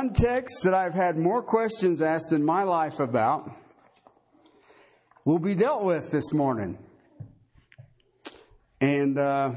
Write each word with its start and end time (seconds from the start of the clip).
One 0.00 0.14
text 0.14 0.64
that 0.64 0.72
I've 0.72 0.94
had 0.94 1.18
more 1.18 1.42
questions 1.42 2.00
asked 2.00 2.32
in 2.32 2.42
my 2.42 2.62
life 2.62 3.00
about 3.00 3.50
will 5.26 5.38
be 5.38 5.54
dealt 5.54 5.84
with 5.84 6.10
this 6.10 6.32
morning. 6.32 6.78
And 8.80 9.18
uh, 9.18 9.52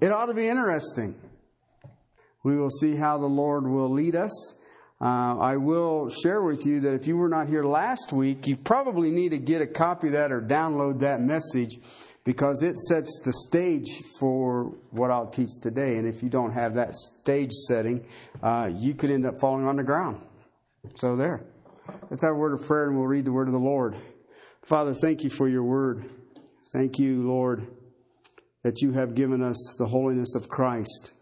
it 0.00 0.10
ought 0.10 0.26
to 0.26 0.32
be 0.32 0.48
interesting. 0.48 1.14
We 2.44 2.56
will 2.56 2.70
see 2.70 2.96
how 2.96 3.18
the 3.18 3.26
Lord 3.26 3.66
will 3.66 3.90
lead 3.90 4.16
us. 4.16 4.54
Uh, 5.02 5.38
I 5.38 5.58
will 5.58 6.08
share 6.08 6.40
with 6.40 6.64
you 6.64 6.80
that 6.80 6.94
if 6.94 7.06
you 7.06 7.18
were 7.18 7.28
not 7.28 7.48
here 7.48 7.62
last 7.62 8.10
week, 8.10 8.46
you 8.46 8.56
probably 8.56 9.10
need 9.10 9.32
to 9.32 9.38
get 9.38 9.60
a 9.60 9.66
copy 9.66 10.06
of 10.06 10.12
that 10.14 10.32
or 10.32 10.40
download 10.40 11.00
that 11.00 11.20
message 11.20 11.76
because 12.24 12.62
it 12.62 12.76
sets 12.76 13.20
the 13.24 13.32
stage 13.32 14.02
for 14.18 14.74
what 14.90 15.10
I'll 15.10 15.28
teach 15.28 15.60
today. 15.62 15.96
And 15.96 16.08
if 16.08 16.22
you 16.22 16.30
don't 16.30 16.52
have 16.52 16.74
that 16.74 16.94
stage 16.94 17.52
setting, 17.52 18.04
uh, 18.42 18.70
you 18.72 18.94
could 18.94 19.10
end 19.10 19.26
up 19.26 19.34
falling 19.40 19.66
on 19.66 19.76
the 19.76 19.84
ground. 19.84 20.22
So, 20.94 21.16
there. 21.16 21.46
Let's 22.10 22.22
have 22.22 22.32
a 22.32 22.34
word 22.34 22.54
of 22.54 22.66
prayer 22.66 22.88
and 22.88 22.96
we'll 22.96 23.06
read 23.06 23.26
the 23.26 23.32
word 23.32 23.48
of 23.48 23.52
the 23.52 23.58
Lord. 23.58 23.94
Father, 24.62 24.94
thank 24.94 25.22
you 25.22 25.30
for 25.30 25.48
your 25.48 25.62
word. 25.62 26.04
Thank 26.72 26.98
you, 26.98 27.22
Lord, 27.22 27.66
that 28.62 28.80
you 28.80 28.92
have 28.92 29.14
given 29.14 29.42
us 29.42 29.76
the 29.78 29.86
holiness 29.86 30.34
of 30.34 30.48
Christ 30.48 31.12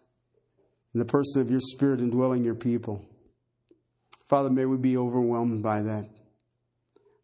and 0.92 1.00
the 1.00 1.06
person 1.06 1.40
of 1.40 1.50
your 1.50 1.60
Spirit 1.60 2.00
indwelling 2.00 2.44
your 2.44 2.54
people. 2.54 3.04
Father, 4.28 4.50
may 4.50 4.66
we 4.66 4.76
be 4.76 4.96
overwhelmed 4.96 5.62
by 5.62 5.82
that. 5.82 6.08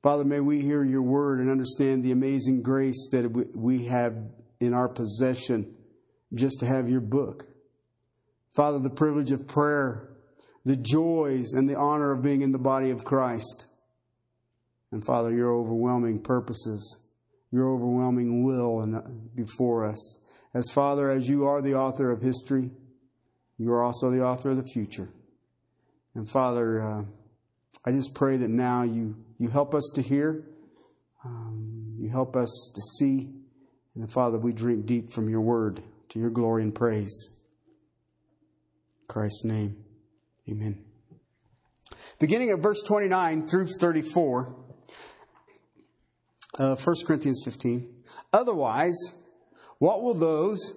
Father, 0.02 0.24
may 0.24 0.40
we 0.40 0.60
hear 0.60 0.84
your 0.84 1.02
word 1.02 1.40
and 1.40 1.50
understand 1.50 2.04
the 2.04 2.12
amazing 2.12 2.62
grace 2.62 3.08
that 3.10 3.28
we 3.56 3.86
have 3.86 4.14
in 4.60 4.72
our 4.72 4.88
possession 4.88 5.74
just 6.34 6.60
to 6.60 6.66
have 6.66 6.88
your 6.88 7.00
book. 7.00 7.46
Father, 8.54 8.78
the 8.78 8.90
privilege 8.90 9.32
of 9.32 9.46
prayer, 9.46 10.16
the 10.64 10.76
joys 10.76 11.52
and 11.52 11.68
the 11.68 11.76
honor 11.76 12.12
of 12.12 12.22
being 12.22 12.42
in 12.42 12.52
the 12.52 12.58
body 12.58 12.90
of 12.90 13.04
Christ. 13.04 13.66
And 14.92 15.04
Father, 15.04 15.32
your 15.32 15.52
overwhelming 15.52 16.22
purposes, 16.22 17.02
your 17.50 17.68
overwhelming 17.72 18.44
will 18.44 18.80
uh, 18.80 19.00
before 19.34 19.84
us. 19.84 20.18
As 20.54 20.70
Father, 20.72 21.10
as 21.10 21.28
you 21.28 21.44
are 21.44 21.60
the 21.60 21.74
author 21.74 22.10
of 22.10 22.22
history, 22.22 22.70
you 23.58 23.72
are 23.72 23.82
also 23.82 24.10
the 24.10 24.22
author 24.22 24.50
of 24.50 24.56
the 24.56 24.70
future. 24.72 25.10
And 26.14 26.28
Father, 26.28 26.80
uh, 26.80 27.02
I 27.84 27.90
just 27.90 28.14
pray 28.14 28.36
that 28.38 28.48
now 28.48 28.82
you, 28.82 29.16
you 29.38 29.48
help 29.48 29.74
us 29.74 29.90
to 29.94 30.02
hear, 30.02 30.44
um, 31.24 31.96
you 31.98 32.10
help 32.10 32.36
us 32.36 32.72
to 32.74 32.80
see, 32.80 33.30
and 33.94 34.10
Father, 34.10 34.38
we 34.38 34.52
drink 34.52 34.86
deep 34.86 35.10
from 35.10 35.28
your 35.28 35.40
word 35.40 35.80
to 36.10 36.18
your 36.18 36.30
glory 36.30 36.62
and 36.62 36.74
praise. 36.74 37.30
In 39.00 39.06
Christ's 39.06 39.44
name, 39.44 39.76
amen. 40.48 40.84
Beginning 42.18 42.50
at 42.50 42.58
verse 42.58 42.82
29 42.82 43.46
through 43.46 43.66
34, 43.66 44.54
uh, 46.58 46.74
1 46.74 46.96
Corinthians 47.06 47.42
15. 47.44 47.88
Otherwise, 48.32 48.98
what 49.78 50.02
will 50.02 50.14
those 50.14 50.74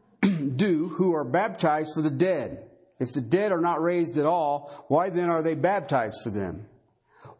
do 0.20 0.88
who 0.88 1.14
are 1.14 1.24
baptized 1.24 1.90
for 1.94 2.02
the 2.02 2.10
dead? 2.10 2.68
If 3.00 3.12
the 3.12 3.20
dead 3.20 3.52
are 3.52 3.60
not 3.60 3.80
raised 3.82 4.18
at 4.18 4.26
all, 4.26 4.84
why 4.88 5.08
then 5.08 5.28
are 5.28 5.42
they 5.42 5.54
baptized 5.54 6.18
for 6.22 6.30
them? 6.30 6.66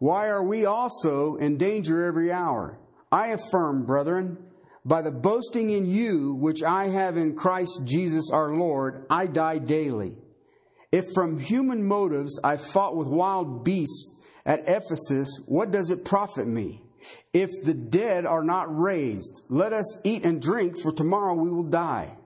Why 0.03 0.31
are 0.31 0.43
we 0.43 0.65
also 0.65 1.37
in 1.37 1.59
danger 1.59 2.05
every 2.05 2.33
hour? 2.33 2.77
I 3.13 3.29
affirm, 3.29 3.87
brethren, 3.87 4.37
by 4.85 5.01
the 5.01 5.13
boasting 5.13 5.71
in 5.71 5.87
you 5.87 6.35
which 6.35 6.61
I 6.61 6.89
have 6.89 7.17
in 7.17 7.37
Christ 7.37 7.83
Jesus 7.85 8.29
our 8.33 8.51
Lord, 8.51 9.07
I 9.09 9.29
die 9.29 9.59
daily. 9.59 10.17
If 10.91 11.05
from 11.15 11.39
human 11.39 11.85
motives 11.85 12.41
I 12.43 12.57
fought 12.57 12.97
with 12.97 13.07
wild 13.07 13.65
beasts 13.65 14.21
at 14.45 14.67
Ephesus, 14.67 15.29
what 15.47 15.71
does 15.71 15.93
it 15.93 16.05
profit 16.05 16.49
me? 16.49 16.83
If 17.33 17.51
the 17.63 17.73
dead 17.73 18.27
are 18.27 18.43
not 18.43 18.77
raised, 18.77 19.43
let 19.49 19.73
us 19.73 20.01
eat 20.03 20.25
and 20.25 20.43
drink, 20.43 20.81
for 20.81 20.91
tomorrow 20.91 21.35
we 21.35 21.49
will 21.49 21.63
die. 21.63 22.19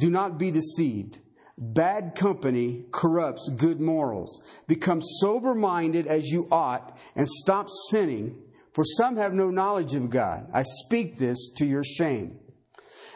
Do 0.00 0.10
not 0.10 0.36
be 0.36 0.50
deceived. 0.50 1.20
Bad 1.56 2.16
company 2.16 2.84
corrupts 2.90 3.48
good 3.56 3.80
morals. 3.80 4.42
Become 4.66 5.00
sober 5.02 5.54
minded 5.54 6.06
as 6.08 6.30
you 6.30 6.48
ought 6.50 6.98
and 7.14 7.28
stop 7.28 7.68
sinning, 7.90 8.42
for 8.72 8.84
some 8.84 9.16
have 9.16 9.32
no 9.32 9.50
knowledge 9.50 9.94
of 9.94 10.10
God. 10.10 10.48
I 10.52 10.62
speak 10.62 11.18
this 11.18 11.52
to 11.58 11.64
your 11.64 11.84
shame. 11.84 12.40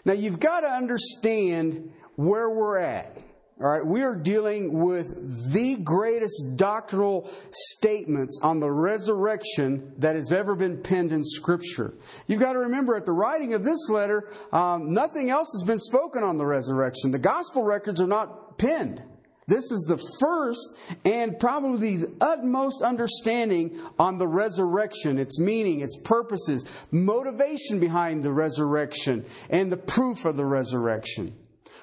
Now 0.05 0.13
you've 0.13 0.39
got 0.39 0.61
to 0.61 0.69
understand 0.69 1.93
where 2.15 2.49
we're 2.49 2.79
at. 2.79 3.18
All 3.61 3.69
right, 3.69 3.85
we 3.85 4.03
are 4.03 4.15
dealing 4.15 4.85
with 4.85 5.53
the 5.53 5.79
greatest 5.83 6.57
doctrinal 6.57 7.29
statements 7.51 8.39
on 8.41 8.61
the 8.61 8.71
resurrection 8.71 9.95
that 9.99 10.15
has 10.15 10.31
ever 10.31 10.55
been 10.55 10.81
penned 10.81 11.11
in 11.11 11.25
Scripture. 11.25 11.93
You've 12.29 12.39
got 12.39 12.53
to 12.53 12.61
remember, 12.61 12.95
at 12.95 13.05
the 13.05 13.13
writing 13.13 13.55
of 13.55 13.65
this 13.65 13.91
letter, 13.91 14.31
um, 14.53 14.93
nothing 14.93 15.29
else 15.31 15.49
has 15.59 15.67
been 15.67 15.81
spoken 15.81 16.23
on 16.23 16.39
the 16.39 16.47
resurrection. 16.47 17.11
The 17.11 17.19
gospel 17.19 17.65
records 17.65 18.01
are 18.01 18.07
not 18.07 18.59
penned. 18.59 19.03
This 19.49 19.73
is 19.73 19.87
the 19.89 19.99
first 20.21 20.79
and 21.05 21.37
probably 21.41 21.97
the 21.97 22.15
utmost 22.21 22.81
understanding 22.81 23.81
on 23.99 24.19
the 24.19 24.29
resurrection, 24.29 25.19
its 25.19 25.41
meaning, 25.41 25.81
its 25.81 25.97
purposes, 26.05 26.65
motivation 26.93 27.81
behind 27.81 28.23
the 28.23 28.33
resurrection, 28.33 29.25
and 29.51 29.73
the 29.73 29.77
proof 29.77 30.27
of 30.27 30.37
the 30.37 30.45
resurrection. 30.45 31.35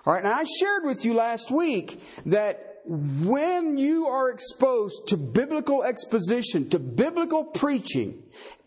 All 0.06 0.14
right, 0.14 0.24
now 0.24 0.34
I 0.34 0.44
shared 0.60 0.84
with 0.84 1.04
you 1.04 1.16
last 1.16 1.50
week 1.50 2.00
that 2.28 2.82
when 2.86 3.78
you 3.78 4.06
are 4.08 4.30
exposed 4.30 5.08
to 5.08 5.18
biblical 5.18 5.84
exposition, 5.84 6.70
to 6.70 6.80
biblical 6.80 7.46
preaching, 7.46 8.22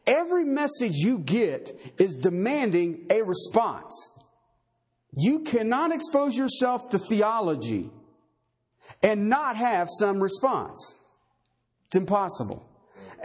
every 0.06 0.44
message 0.44 0.97
you 0.97 1.19
get 1.19 1.78
is 1.98 2.16
demanding 2.16 3.06
a 3.10 3.22
response. 3.22 4.10
You 5.16 5.41
cannot 5.41 5.93
expose 5.93 6.37
yourself 6.37 6.91
to 6.91 6.98
theology 6.98 7.91
and 9.03 9.28
not 9.28 9.56
have 9.56 9.88
some 9.91 10.21
response. 10.21 10.94
It's 11.87 11.97
impossible. 11.97 12.67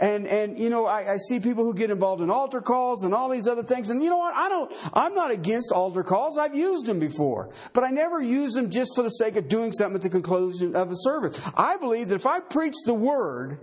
And, 0.00 0.26
and, 0.26 0.58
you 0.58 0.70
know, 0.70 0.86
I, 0.86 1.12
I 1.12 1.16
see 1.16 1.38
people 1.38 1.64
who 1.64 1.72
get 1.72 1.90
involved 1.90 2.20
in 2.20 2.28
altar 2.28 2.60
calls 2.60 3.04
and 3.04 3.14
all 3.14 3.28
these 3.28 3.46
other 3.46 3.62
things. 3.62 3.90
And 3.90 4.02
you 4.02 4.10
know 4.10 4.16
what? 4.16 4.34
I 4.34 4.48
don't, 4.48 4.72
I'm 4.92 5.14
not 5.14 5.30
against 5.30 5.72
altar 5.72 6.02
calls. 6.02 6.36
I've 6.36 6.54
used 6.54 6.86
them 6.86 6.98
before. 6.98 7.50
But 7.72 7.84
I 7.84 7.90
never 7.90 8.20
use 8.20 8.54
them 8.54 8.70
just 8.70 8.94
for 8.96 9.02
the 9.02 9.10
sake 9.10 9.36
of 9.36 9.48
doing 9.48 9.70
something 9.72 9.96
at 9.96 10.02
the 10.02 10.10
conclusion 10.10 10.74
of 10.74 10.90
a 10.90 10.96
service. 10.96 11.40
I 11.56 11.76
believe 11.76 12.08
that 12.08 12.16
if 12.16 12.26
I 12.26 12.40
preach 12.40 12.74
the 12.84 12.94
word, 12.94 13.60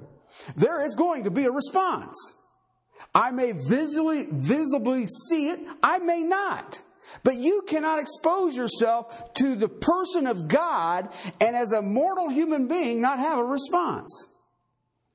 there 0.55 0.83
is 0.85 0.95
going 0.95 1.25
to 1.25 1.31
be 1.31 1.45
a 1.45 1.51
response. 1.51 2.15
I 3.13 3.31
may 3.31 3.51
visibly, 3.51 4.27
visibly 4.31 5.07
see 5.07 5.49
it. 5.49 5.59
I 5.83 5.99
may 5.99 6.23
not. 6.23 6.81
But 7.23 7.35
you 7.35 7.63
cannot 7.67 7.99
expose 7.99 8.55
yourself 8.55 9.33
to 9.35 9.55
the 9.55 9.67
person 9.67 10.27
of 10.27 10.47
God 10.47 11.09
and 11.41 11.55
as 11.57 11.73
a 11.73 11.81
mortal 11.81 12.29
human 12.29 12.67
being 12.67 13.01
not 13.01 13.19
have 13.19 13.37
a 13.37 13.43
response. 13.43 14.30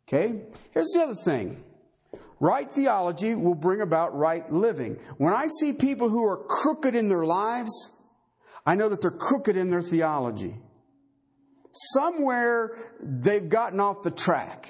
Okay? 0.08 0.42
Here's 0.70 0.92
the 0.92 1.02
other 1.02 1.14
thing. 1.14 1.62
Right 2.38 2.70
theology 2.70 3.34
will 3.34 3.54
bring 3.54 3.80
about 3.80 4.16
right 4.16 4.50
living. 4.52 4.98
When 5.16 5.32
I 5.32 5.46
see 5.60 5.72
people 5.72 6.08
who 6.08 6.24
are 6.24 6.36
crooked 6.36 6.94
in 6.94 7.08
their 7.08 7.24
lives, 7.24 7.90
I 8.64 8.74
know 8.74 8.88
that 8.88 9.00
they're 9.00 9.10
crooked 9.10 9.56
in 9.56 9.70
their 9.70 9.82
theology. 9.82 10.56
Somewhere 11.72 12.76
they've 13.00 13.48
gotten 13.48 13.80
off 13.80 14.02
the 14.02 14.10
track. 14.10 14.68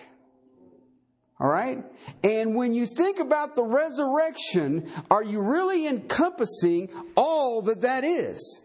All 1.39 1.49
right? 1.49 1.85
And 2.25 2.55
when 2.55 2.73
you 2.73 2.87
think 2.87 3.19
about 3.19 3.57
the 3.57 3.65
resurrection, 3.65 4.89
are 5.11 5.23
you 5.23 5.43
really 5.43 5.87
encompassing 5.87 6.89
all 7.15 7.63
that 7.63 7.83
that 7.83 8.05
is? 8.05 8.63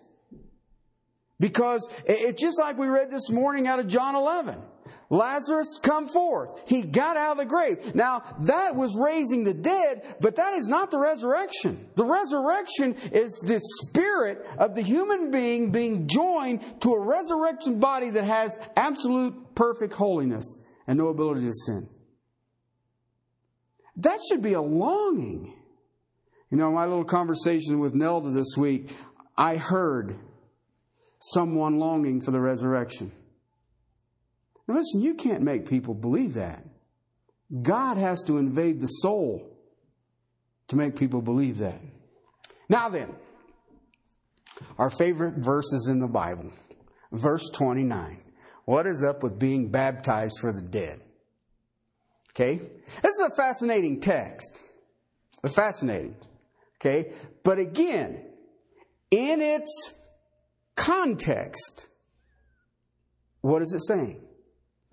Because 1.39 1.89
it's 2.05 2.41
just 2.41 2.59
like 2.59 2.77
we 2.77 2.87
read 2.87 3.09
this 3.09 3.29
morning 3.29 3.67
out 3.67 3.79
of 3.79 3.87
John 3.87 4.15
11. 4.15 4.61
Lazarus, 5.11 5.77
come 5.83 6.07
forth. 6.07 6.63
He 6.67 6.83
got 6.83 7.17
out 7.17 7.33
of 7.33 7.37
the 7.37 7.45
grave. 7.45 7.93
Now, 7.93 8.23
that 8.39 8.77
was 8.77 8.97
raising 8.97 9.43
the 9.43 9.53
dead, 9.53 10.03
but 10.21 10.37
that 10.37 10.53
is 10.53 10.69
not 10.69 10.89
the 10.89 10.99
resurrection. 10.99 11.85
The 11.95 12.05
resurrection 12.05 12.95
is 13.11 13.31
the 13.45 13.59
spirit 13.59 14.47
of 14.57 14.73
the 14.73 14.81
human 14.81 15.29
being 15.29 15.73
being 15.73 16.07
joined 16.07 16.61
to 16.81 16.93
a 16.93 16.99
resurrection 16.99 17.81
body 17.81 18.09
that 18.11 18.23
has 18.23 18.57
absolute 18.77 19.53
perfect 19.53 19.93
holiness 19.93 20.63
and 20.87 20.97
no 20.97 21.09
ability 21.09 21.41
to 21.41 21.53
sin. 21.53 21.89
That 23.97 24.17
should 24.29 24.41
be 24.41 24.53
a 24.53 24.61
longing. 24.61 25.53
You 26.49 26.57
know, 26.57 26.71
my 26.71 26.85
little 26.85 27.03
conversation 27.03 27.79
with 27.79 27.93
Nelda 27.93 28.29
this 28.29 28.55
week, 28.57 28.91
I 29.37 29.57
heard 29.57 30.15
someone 31.19 31.79
longing 31.79 32.21
for 32.21 32.31
the 32.31 32.39
resurrection. 32.39 33.11
Listen, 34.73 35.01
you 35.01 35.13
can't 35.13 35.41
make 35.41 35.67
people 35.67 35.93
believe 35.93 36.35
that. 36.35 36.65
God 37.61 37.97
has 37.97 38.23
to 38.27 38.37
invade 38.37 38.79
the 38.79 38.87
soul 38.87 39.47
to 40.67 40.75
make 40.75 40.95
people 40.95 41.21
believe 41.21 41.57
that. 41.57 41.79
Now, 42.69 42.87
then, 42.87 43.13
our 44.77 44.89
favorite 44.89 45.35
verses 45.35 45.89
in 45.89 45.99
the 45.99 46.07
Bible, 46.07 46.51
verse 47.11 47.49
29. 47.49 48.21
What 48.65 48.87
is 48.87 49.03
up 49.03 49.23
with 49.23 49.37
being 49.37 49.69
baptized 49.69 50.39
for 50.39 50.53
the 50.53 50.61
dead? 50.61 51.01
Okay? 52.31 52.61
This 53.01 53.11
is 53.11 53.31
a 53.31 53.35
fascinating 53.35 53.99
text. 53.99 54.61
Fascinating. 55.45 56.15
Okay? 56.79 57.11
But 57.43 57.59
again, 57.59 58.23
in 59.09 59.41
its 59.41 59.99
context, 60.75 61.87
what 63.41 63.61
is 63.61 63.73
it 63.73 63.81
saying? 63.85 64.21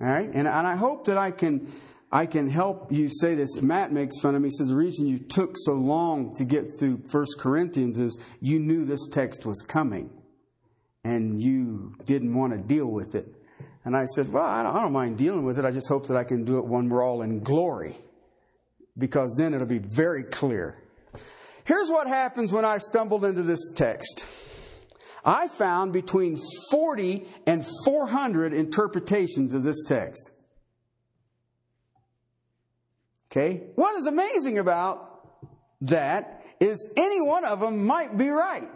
All 0.00 0.06
right? 0.06 0.28
And, 0.28 0.46
and 0.48 0.66
I 0.66 0.76
hope 0.76 1.06
that 1.06 1.18
I 1.18 1.30
can 1.30 1.70
I 2.10 2.24
can 2.24 2.48
help 2.48 2.90
you 2.90 3.10
say 3.10 3.34
this. 3.34 3.60
Matt 3.60 3.92
makes 3.92 4.18
fun 4.18 4.34
of 4.34 4.40
me. 4.40 4.48
He 4.48 4.52
says 4.52 4.68
the 4.68 4.76
reason 4.76 5.06
you 5.06 5.18
took 5.18 5.56
so 5.56 5.74
long 5.74 6.34
to 6.36 6.44
get 6.44 6.64
through 6.78 7.02
First 7.08 7.38
Corinthians 7.38 7.98
is 7.98 8.18
you 8.40 8.58
knew 8.58 8.84
this 8.84 9.08
text 9.08 9.44
was 9.44 9.60
coming 9.60 10.10
and 11.04 11.38
you 11.40 11.96
didn't 12.06 12.34
want 12.34 12.54
to 12.54 12.58
deal 12.58 12.86
with 12.86 13.14
it. 13.14 13.26
And 13.84 13.96
I 13.96 14.04
said, 14.04 14.32
Well, 14.32 14.44
I 14.44 14.62
don't, 14.62 14.74
I 14.74 14.80
don't 14.80 14.92
mind 14.92 15.18
dealing 15.18 15.44
with 15.44 15.58
it. 15.58 15.64
I 15.64 15.70
just 15.70 15.88
hope 15.88 16.06
that 16.06 16.16
I 16.16 16.24
can 16.24 16.44
do 16.44 16.58
it 16.58 16.64
when 16.64 16.88
we're 16.88 17.04
all 17.04 17.20
in 17.20 17.40
glory 17.40 17.96
because 18.96 19.34
then 19.36 19.52
it'll 19.52 19.66
be 19.66 19.78
very 19.78 20.24
clear. 20.24 20.76
Here's 21.64 21.90
what 21.90 22.06
happens 22.06 22.52
when 22.52 22.64
I 22.64 22.78
stumbled 22.78 23.26
into 23.26 23.42
this 23.42 23.72
text. 23.76 24.26
I 25.28 25.46
found 25.46 25.92
between 25.92 26.38
40 26.70 27.26
and 27.46 27.66
400 27.84 28.54
interpretations 28.54 29.52
of 29.52 29.62
this 29.62 29.84
text. 29.86 30.32
Okay? 33.30 33.64
What 33.74 33.94
is 33.96 34.06
amazing 34.06 34.58
about 34.58 35.28
that 35.82 36.42
is 36.60 36.90
any 36.96 37.20
one 37.20 37.44
of 37.44 37.60
them 37.60 37.84
might 37.84 38.16
be 38.16 38.30
right. 38.30 38.70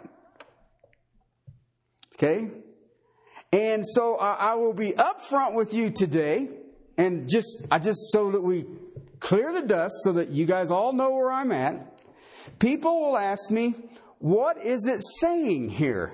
Okay? 2.15 2.51
And 3.51 3.83
so 3.83 4.17
I, 4.17 4.53
will 4.53 4.75
be 4.75 4.91
upfront 4.91 5.55
with 5.55 5.73
you 5.73 5.89
today 5.89 6.49
and 6.99 7.27
just, 7.27 7.65
I 7.71 7.79
just 7.79 8.11
so 8.11 8.29
that 8.29 8.41
we 8.41 8.65
clear 9.19 9.51
the 9.59 9.67
dust 9.67 9.95
so 10.03 10.13
that 10.13 10.29
you 10.29 10.45
guys 10.45 10.69
all 10.69 10.93
know 10.93 11.15
where 11.15 11.31
I'm 11.31 11.51
at. 11.51 11.99
People 12.59 12.99
will 13.01 13.17
ask 13.17 13.49
me, 13.49 13.73
what 14.19 14.63
is 14.63 14.85
it 14.85 15.01
saying 15.19 15.69
here? 15.69 16.11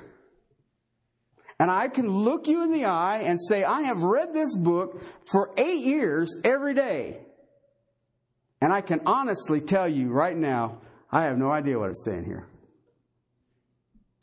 And 1.59 1.69
I 1.69 1.89
can 1.89 2.09
look 2.09 2.47
you 2.47 2.63
in 2.63 2.71
the 2.71 2.85
eye 2.85 3.23
and 3.25 3.39
say, 3.39 3.63
I 3.63 3.81
have 3.81 4.01
read 4.01 4.33
this 4.33 4.55
book 4.55 5.01
for 5.29 5.51
eight 5.57 5.83
years 5.83 6.39
every 6.45 6.73
day. 6.73 7.19
And 8.61 8.71
I 8.71 8.81
can 8.81 9.01
honestly 9.05 9.59
tell 9.59 9.87
you 9.87 10.09
right 10.09 10.35
now, 10.35 10.79
I 11.11 11.25
have 11.25 11.37
no 11.37 11.51
idea 11.51 11.77
what 11.77 11.89
it's 11.89 12.05
saying 12.05 12.25
here. 12.25 12.47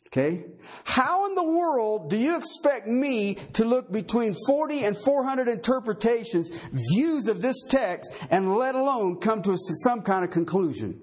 Okay? 0.06 0.44
How 0.84 1.26
in 1.26 1.34
the 1.34 1.44
world 1.44 2.08
do 2.08 2.16
you 2.16 2.38
expect 2.38 2.86
me 2.86 3.34
to 3.54 3.66
look 3.66 3.92
between 3.92 4.34
40 4.46 4.84
and 4.84 4.96
400 4.96 5.48
interpretations, 5.48 6.48
views 6.72 7.28
of 7.28 7.42
this 7.42 7.62
text, 7.68 8.16
and 8.30 8.56
let 8.56 8.74
alone 8.74 9.16
come 9.20 9.42
to 9.42 9.56
some 9.56 10.02
kind 10.02 10.24
of 10.24 10.30
conclusion? 10.30 11.02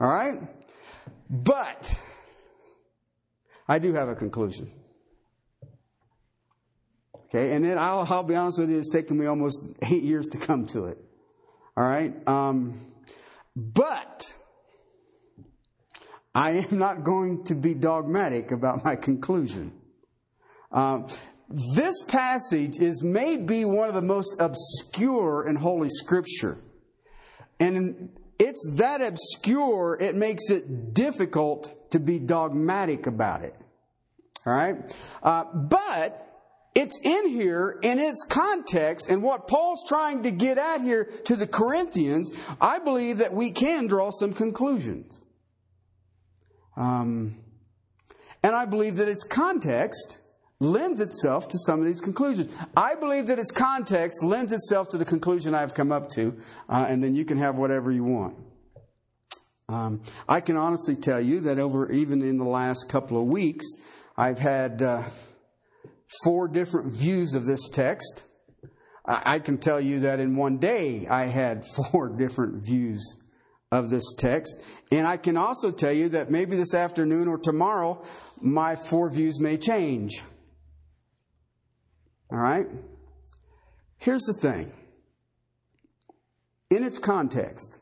All 0.00 0.08
right? 0.08 0.40
But, 1.30 2.00
I 3.68 3.78
do 3.78 3.92
have 3.94 4.08
a 4.08 4.14
conclusion. 4.14 4.70
Okay, 7.26 7.54
and 7.54 7.64
then 7.64 7.76
I'll, 7.76 8.06
I'll 8.08 8.22
be 8.22 8.36
honest 8.36 8.58
with 8.58 8.70
you, 8.70 8.78
it's 8.78 8.92
taken 8.92 9.18
me 9.18 9.26
almost 9.26 9.68
eight 9.82 10.04
years 10.04 10.28
to 10.28 10.38
come 10.38 10.66
to 10.66 10.86
it. 10.86 10.98
All 11.76 11.84
right? 11.84 12.14
Um, 12.28 12.80
but 13.56 14.34
I 16.34 16.50
am 16.50 16.78
not 16.78 17.02
going 17.02 17.44
to 17.44 17.54
be 17.54 17.74
dogmatic 17.74 18.52
about 18.52 18.84
my 18.84 18.94
conclusion. 18.94 19.72
Um, 20.70 21.08
this 21.48 22.02
passage 22.04 22.78
is 22.78 23.02
maybe 23.02 23.64
one 23.64 23.88
of 23.88 23.94
the 23.94 24.02
most 24.02 24.36
obscure 24.40 25.46
in 25.48 25.56
Holy 25.56 25.88
Scripture. 25.88 26.58
And 27.58 28.10
it's 28.38 28.74
that 28.74 29.00
obscure, 29.00 29.96
it 30.00 30.14
makes 30.14 30.50
it 30.50 30.94
difficult 30.94 31.75
to 31.90 31.98
be 31.98 32.18
dogmatic 32.18 33.06
about 33.06 33.42
it. 33.42 33.54
All 34.46 34.52
right? 34.52 34.76
Uh, 35.22 35.44
but 35.54 36.22
it's 36.74 37.00
in 37.02 37.30
here 37.30 37.78
in 37.82 37.98
its 37.98 38.24
context 38.28 39.08
and 39.08 39.22
what 39.22 39.48
Paul's 39.48 39.82
trying 39.88 40.22
to 40.24 40.30
get 40.30 40.58
at 40.58 40.82
here 40.82 41.04
to 41.24 41.34
the 41.34 41.46
Corinthians. 41.46 42.30
I 42.60 42.78
believe 42.78 43.18
that 43.18 43.32
we 43.32 43.50
can 43.50 43.86
draw 43.86 44.10
some 44.10 44.34
conclusions. 44.34 45.22
Um, 46.76 47.36
and 48.42 48.54
I 48.54 48.66
believe 48.66 48.96
that 48.96 49.08
its 49.08 49.24
context 49.24 50.18
lends 50.60 51.00
itself 51.00 51.48
to 51.48 51.58
some 51.58 51.80
of 51.80 51.86
these 51.86 52.00
conclusions. 52.00 52.54
I 52.76 52.94
believe 52.94 53.26
that 53.26 53.38
its 53.38 53.50
context 53.50 54.22
lends 54.22 54.52
itself 54.52 54.88
to 54.88 54.98
the 54.98 55.04
conclusion 55.04 55.54
I've 55.54 55.74
come 55.74 55.90
up 55.90 56.08
to, 56.10 56.36
uh, 56.68 56.86
and 56.88 57.02
then 57.02 57.14
you 57.14 57.24
can 57.24 57.38
have 57.38 57.56
whatever 57.56 57.90
you 57.90 58.04
want. 58.04 58.36
Um, 59.68 60.02
I 60.28 60.40
can 60.40 60.56
honestly 60.56 60.96
tell 60.96 61.20
you 61.20 61.40
that 61.40 61.58
over 61.58 61.90
even 61.90 62.22
in 62.22 62.38
the 62.38 62.44
last 62.44 62.88
couple 62.88 63.20
of 63.20 63.26
weeks, 63.26 63.66
I've 64.16 64.38
had. 64.38 64.82
Uh, 64.82 65.04
four 66.24 66.48
different 66.48 66.92
views 66.92 67.34
of 67.34 67.46
this 67.46 67.68
text. 67.70 68.24
I 69.04 69.38
can 69.38 69.58
tell 69.58 69.80
you 69.80 70.00
that 70.00 70.18
in 70.18 70.36
one 70.36 70.58
day 70.58 71.06
I 71.06 71.26
had 71.26 71.64
four 71.90 72.08
different 72.08 72.64
views 72.64 73.16
of 73.70 73.90
this 73.90 74.14
text. 74.18 74.60
And 74.90 75.06
I 75.06 75.16
can 75.16 75.36
also 75.36 75.70
tell 75.70 75.92
you 75.92 76.08
that 76.10 76.30
maybe 76.30 76.56
this 76.56 76.74
afternoon 76.74 77.28
or 77.28 77.38
tomorrow, 77.38 78.02
my 78.40 78.74
four 78.74 79.10
views 79.10 79.40
may 79.40 79.56
change. 79.56 80.22
All 82.30 82.38
right? 82.38 82.66
Here's 83.98 84.22
the 84.22 84.34
thing 84.40 84.72
in 86.70 86.82
its 86.82 86.98
context, 86.98 87.78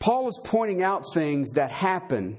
Paul 0.00 0.26
is 0.26 0.40
pointing 0.42 0.82
out 0.82 1.04
things 1.14 1.52
that 1.52 1.70
happen 1.70 2.38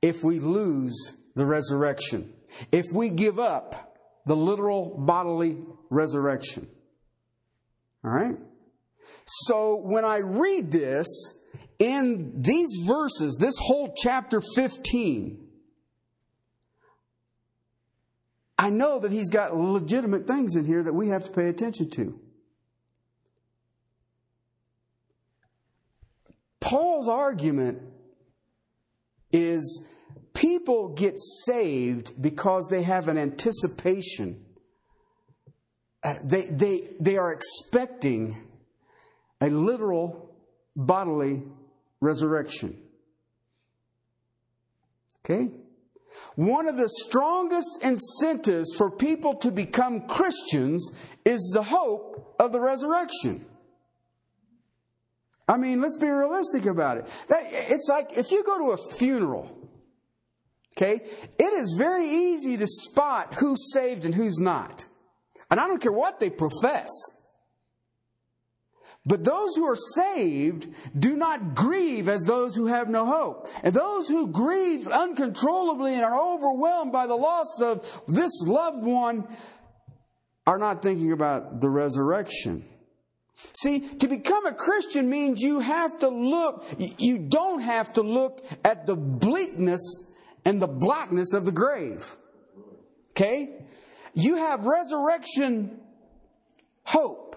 if 0.00 0.24
we 0.24 0.40
lose 0.40 1.16
the 1.36 1.46
resurrection 1.46 2.32
if 2.70 2.86
we 2.92 3.10
give 3.10 3.38
up 3.38 3.96
the 4.26 4.36
literal 4.36 4.96
bodily 4.98 5.58
resurrection. 5.90 6.68
All 8.04 8.10
right? 8.10 8.36
So 9.26 9.76
when 9.76 10.04
I 10.04 10.18
read 10.18 10.70
this, 10.70 11.06
in 11.78 12.42
these 12.42 12.70
verses, 12.86 13.36
this 13.40 13.56
whole 13.58 13.92
chapter 13.96 14.40
15, 14.54 15.48
I 18.58 18.70
know 18.70 19.00
that 19.00 19.10
he's 19.10 19.30
got 19.30 19.56
legitimate 19.56 20.26
things 20.26 20.54
in 20.54 20.64
here 20.64 20.82
that 20.82 20.92
we 20.92 21.08
have 21.08 21.24
to 21.24 21.32
pay 21.32 21.48
attention 21.48 21.90
to. 21.90 22.20
Paul's 26.62 27.08
argument 27.08 27.82
is 29.32 29.84
people 30.32 30.90
get 30.90 31.18
saved 31.18 32.22
because 32.22 32.68
they 32.68 32.82
have 32.82 33.08
an 33.08 33.18
anticipation. 33.18 34.44
Uh, 36.04 36.14
they, 36.24 36.46
they, 36.50 36.94
they 37.00 37.16
are 37.16 37.32
expecting 37.32 38.36
a 39.40 39.50
literal 39.50 40.34
bodily 40.76 41.42
resurrection. 42.00 42.80
Okay? 45.24 45.50
One 46.36 46.68
of 46.68 46.76
the 46.76 46.88
strongest 46.88 47.82
incentives 47.82 48.76
for 48.76 48.88
people 48.88 49.34
to 49.36 49.50
become 49.50 50.06
Christians 50.06 50.96
is 51.24 51.52
the 51.54 51.64
hope 51.64 52.36
of 52.38 52.52
the 52.52 52.60
resurrection. 52.60 53.44
I 55.48 55.56
mean, 55.56 55.80
let's 55.80 55.96
be 55.96 56.08
realistic 56.08 56.66
about 56.66 56.98
it. 56.98 57.24
That, 57.28 57.42
it's 57.50 57.88
like 57.88 58.16
if 58.16 58.30
you 58.30 58.44
go 58.44 58.58
to 58.58 58.70
a 58.72 58.94
funeral 58.94 59.62
Okay? 60.76 61.00
It 61.38 61.52
is 61.52 61.74
very 61.78 62.08
easy 62.08 62.56
to 62.56 62.66
spot 62.66 63.34
who's 63.34 63.72
saved 63.72 64.04
and 64.04 64.14
who's 64.14 64.38
not. 64.38 64.86
And 65.50 65.60
I 65.60 65.66
don't 65.66 65.82
care 65.82 65.92
what 65.92 66.18
they 66.18 66.30
profess. 66.30 66.88
But 69.04 69.24
those 69.24 69.56
who 69.56 69.66
are 69.66 69.76
saved 69.76 70.68
do 70.98 71.16
not 71.16 71.54
grieve 71.54 72.08
as 72.08 72.22
those 72.22 72.54
who 72.54 72.66
have 72.66 72.88
no 72.88 73.04
hope. 73.04 73.48
And 73.62 73.74
those 73.74 74.08
who 74.08 74.28
grieve 74.28 74.86
uncontrollably 74.86 75.94
and 75.94 76.04
are 76.04 76.34
overwhelmed 76.34 76.92
by 76.92 77.06
the 77.06 77.16
loss 77.16 77.60
of 77.60 78.02
this 78.06 78.30
loved 78.46 78.84
one 78.84 79.26
are 80.46 80.58
not 80.58 80.82
thinking 80.82 81.12
about 81.12 81.60
the 81.60 81.68
resurrection. 81.68 82.64
See, 83.54 83.80
to 83.80 84.08
become 84.08 84.46
a 84.46 84.54
Christian 84.54 85.10
means 85.10 85.40
you 85.40 85.60
have 85.60 85.98
to 85.98 86.08
look, 86.08 86.64
you 86.78 87.18
don't 87.18 87.60
have 87.60 87.92
to 87.94 88.02
look 88.02 88.44
at 88.64 88.86
the 88.86 88.94
bleakness 88.94 89.80
and 90.44 90.60
the 90.60 90.68
blackness 90.68 91.32
of 91.32 91.44
the 91.44 91.52
grave. 91.52 92.16
Okay? 93.10 93.64
You 94.14 94.36
have 94.36 94.66
resurrection 94.66 95.80
hope. 96.84 97.36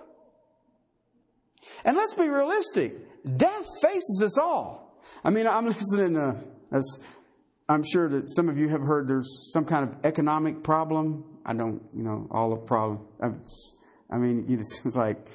And 1.84 1.98
let's 1.98 2.14
be 2.14 2.28
realistic. 2.28 2.96
Death 3.38 3.66
faces 3.82 4.22
us 4.24 4.38
all. 4.38 5.02
I 5.24 5.30
mean, 5.30 5.48
I'm 5.48 5.66
listening 5.66 6.14
to, 6.14 6.38
as 6.72 7.00
I'm 7.68 7.84
sure 7.84 8.08
that 8.10 8.28
some 8.30 8.50
of 8.50 8.58
you 8.58 8.70
have 8.70 8.82
heard 8.82 9.08
there's 9.08 9.52
some 9.52 9.66
kind 9.66 9.90
of 9.90 10.06
economic 10.06 10.64
problem 10.64 11.36
I 11.46 11.54
don't, 11.54 11.82
you 11.94 12.02
know, 12.04 12.28
all 12.32 12.50
the 12.50 12.56
problem. 12.58 13.06
I 14.10 14.18
mean, 14.18 14.46
it's 14.50 14.96
like, 14.96 15.28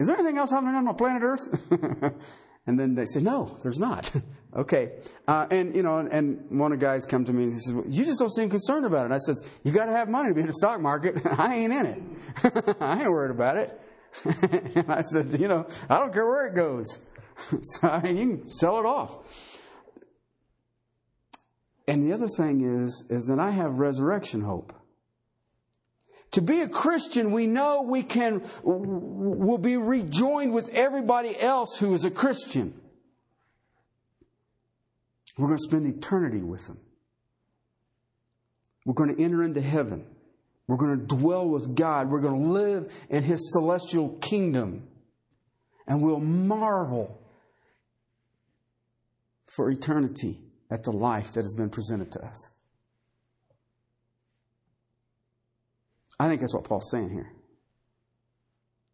is 0.00 0.06
there 0.06 0.16
anything 0.16 0.38
else 0.38 0.50
happening 0.50 0.74
on 0.74 0.94
planet 0.94 1.22
Earth? 1.22 1.70
and 2.66 2.80
then 2.80 2.94
they 2.94 3.04
say, 3.04 3.20
no, 3.20 3.54
there's 3.62 3.78
not. 3.78 4.10
okay. 4.56 4.92
Uh, 5.28 5.46
and, 5.50 5.76
you 5.76 5.82
know, 5.82 5.98
and, 5.98 6.08
and, 6.08 6.58
one 6.58 6.72
of 6.72 6.80
the 6.80 6.86
guys 6.86 7.04
come 7.04 7.22
to 7.26 7.34
me 7.34 7.44
and 7.44 7.52
he 7.52 7.58
says, 7.58 7.74
well, 7.74 7.84
you 7.86 8.02
just 8.02 8.18
don't 8.18 8.32
seem 8.32 8.48
concerned 8.48 8.86
about 8.86 9.02
it. 9.02 9.04
And 9.04 9.14
I 9.14 9.18
said, 9.18 9.36
you 9.62 9.72
got 9.72 9.84
to 9.84 9.92
have 9.92 10.08
money 10.08 10.30
to 10.30 10.34
be 10.34 10.40
in 10.40 10.46
the 10.46 10.54
stock 10.54 10.80
market. 10.80 11.20
I 11.38 11.54
ain't 11.54 11.72
in 11.72 11.86
it. 11.86 12.76
I 12.80 13.00
ain't 13.00 13.10
worried 13.10 13.30
about 13.30 13.58
it. 13.58 13.78
and 14.74 14.90
I 14.90 15.02
said, 15.02 15.38
you 15.38 15.48
know, 15.48 15.66
I 15.90 15.98
don't 15.98 16.14
care 16.14 16.26
where 16.26 16.46
it 16.46 16.54
goes. 16.54 16.98
so 17.62 17.88
I 17.88 18.00
mean, 18.02 18.16
you 18.16 18.36
can 18.36 18.48
sell 18.48 18.80
it 18.80 18.86
off. 18.86 19.58
And 21.86 22.02
the 22.02 22.14
other 22.14 22.28
thing 22.28 22.62
is, 22.62 23.04
is 23.10 23.26
that 23.26 23.38
I 23.38 23.50
have 23.50 23.78
resurrection 23.78 24.40
hope. 24.40 24.72
To 26.32 26.40
be 26.40 26.60
a 26.60 26.68
Christian, 26.68 27.32
we 27.32 27.46
know 27.46 27.82
we 27.82 28.02
can, 28.02 28.42
will 28.62 29.58
be 29.58 29.76
rejoined 29.76 30.52
with 30.52 30.68
everybody 30.70 31.38
else 31.40 31.78
who 31.78 31.92
is 31.92 32.04
a 32.04 32.10
Christian. 32.10 32.80
We're 35.36 35.48
going 35.48 35.58
to 35.58 35.62
spend 35.62 35.86
eternity 35.92 36.42
with 36.42 36.66
them. 36.66 36.78
We're 38.84 38.94
going 38.94 39.14
to 39.14 39.22
enter 39.22 39.42
into 39.42 39.60
heaven. 39.60 40.06
We're 40.66 40.76
going 40.76 41.00
to 41.00 41.04
dwell 41.04 41.48
with 41.48 41.74
God. 41.74 42.10
We're 42.10 42.20
going 42.20 42.40
to 42.40 42.48
live 42.50 43.06
in 43.08 43.24
His 43.24 43.52
celestial 43.52 44.10
kingdom. 44.20 44.86
And 45.88 46.02
we'll 46.02 46.20
marvel 46.20 47.20
for 49.46 49.68
eternity 49.68 50.38
at 50.70 50.84
the 50.84 50.92
life 50.92 51.32
that 51.32 51.42
has 51.42 51.54
been 51.54 51.70
presented 51.70 52.12
to 52.12 52.24
us. 52.24 52.50
I 56.20 56.28
think 56.28 56.40
that's 56.40 56.54
what 56.54 56.62
Paul's 56.62 56.88
saying 56.92 57.10
here. 57.10 57.32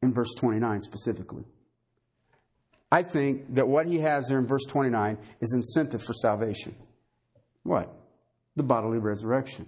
In 0.03 0.15
verse 0.15 0.33
29 0.39 0.81
specifically. 0.81 1.45
I 2.91 3.03
think 3.03 3.55
that 3.57 3.69
what 3.69 3.87
he 3.87 3.99
has 3.99 4.29
there 4.29 4.39
in 4.39 4.47
verse 4.47 4.65
29 4.65 5.19
is 5.41 5.53
incentive 5.53 6.03
for 6.03 6.15
salvation. 6.15 6.75
What? 7.65 7.93
The 8.55 8.63
bodily 8.63 8.99
resurrection 8.99 9.67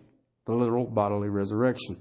the 0.48 0.54
literal 0.54 0.86
bodily 0.86 1.28
resurrection. 1.28 1.98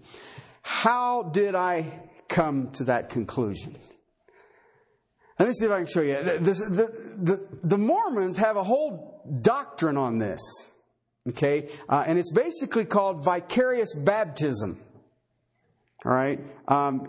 How 0.62 1.24
did 1.24 1.54
I 1.54 1.92
come 2.30 2.72
to 2.72 2.86
that 2.86 3.10
conclusion? 3.10 3.76
Let 5.38 5.50
me 5.50 5.54
see 5.54 5.66
if 5.66 5.72
I 5.72 5.78
can 5.80 5.86
show 5.86 6.02
you. 6.02 6.14
The, 6.24 7.18
the, 7.20 7.48
the 7.62 7.78
Mormons 7.78 8.38
have 8.38 8.56
a 8.56 8.64
whole 8.64 9.38
doctrine 9.42 9.98
on 9.98 10.18
this, 10.18 10.40
okay? 11.28 11.70
Uh, 11.90 12.06
and 12.08 12.18
it's 12.18 12.32
basically 12.32 12.86
called 12.86 13.24
vicarious 13.24 13.94
baptism. 13.94 14.80
All 16.08 16.14
right? 16.14 16.40
Um, 16.70 17.06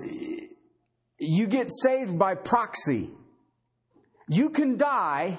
you 1.21 1.47
get 1.47 1.69
saved 1.71 2.19
by 2.19 2.35
proxy. 2.35 3.11
You 4.29 4.51
can 4.51 4.77
die 4.77 5.39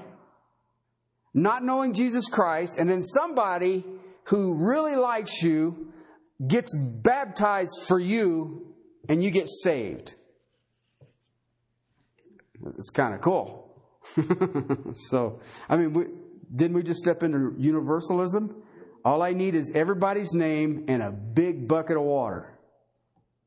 not 1.34 1.64
knowing 1.64 1.94
Jesus 1.94 2.30
Christ, 2.30 2.78
and 2.78 2.90
then 2.90 3.04
somebody 3.04 3.84
who 4.26 4.56
really 4.66 4.96
likes 4.96 5.44
you 5.44 5.92
gets 6.48 6.76
baptized 6.78 7.84
for 7.86 8.00
you 8.00 8.74
and 9.10 9.22
you 9.22 9.30
get 9.30 9.50
saved. 9.50 10.16
It's 12.66 12.90
kind 12.90 13.14
of 13.14 13.20
cool. 13.20 13.84
so, 14.94 15.40
I 15.68 15.76
mean, 15.76 15.94
we, 15.94 16.06
didn't 16.56 16.76
we 16.76 16.84
just 16.84 17.00
step 17.00 17.24
into 17.24 17.56
universalism? 17.58 18.64
All 19.04 19.22
I 19.22 19.34
need 19.34 19.54
is 19.54 19.76
everybody's 19.76 20.34
name 20.34 20.86
and 20.88 21.04
a 21.04 21.12
big 21.12 21.68
bucket 21.68 21.98
of 21.98 22.04
water. 22.04 22.59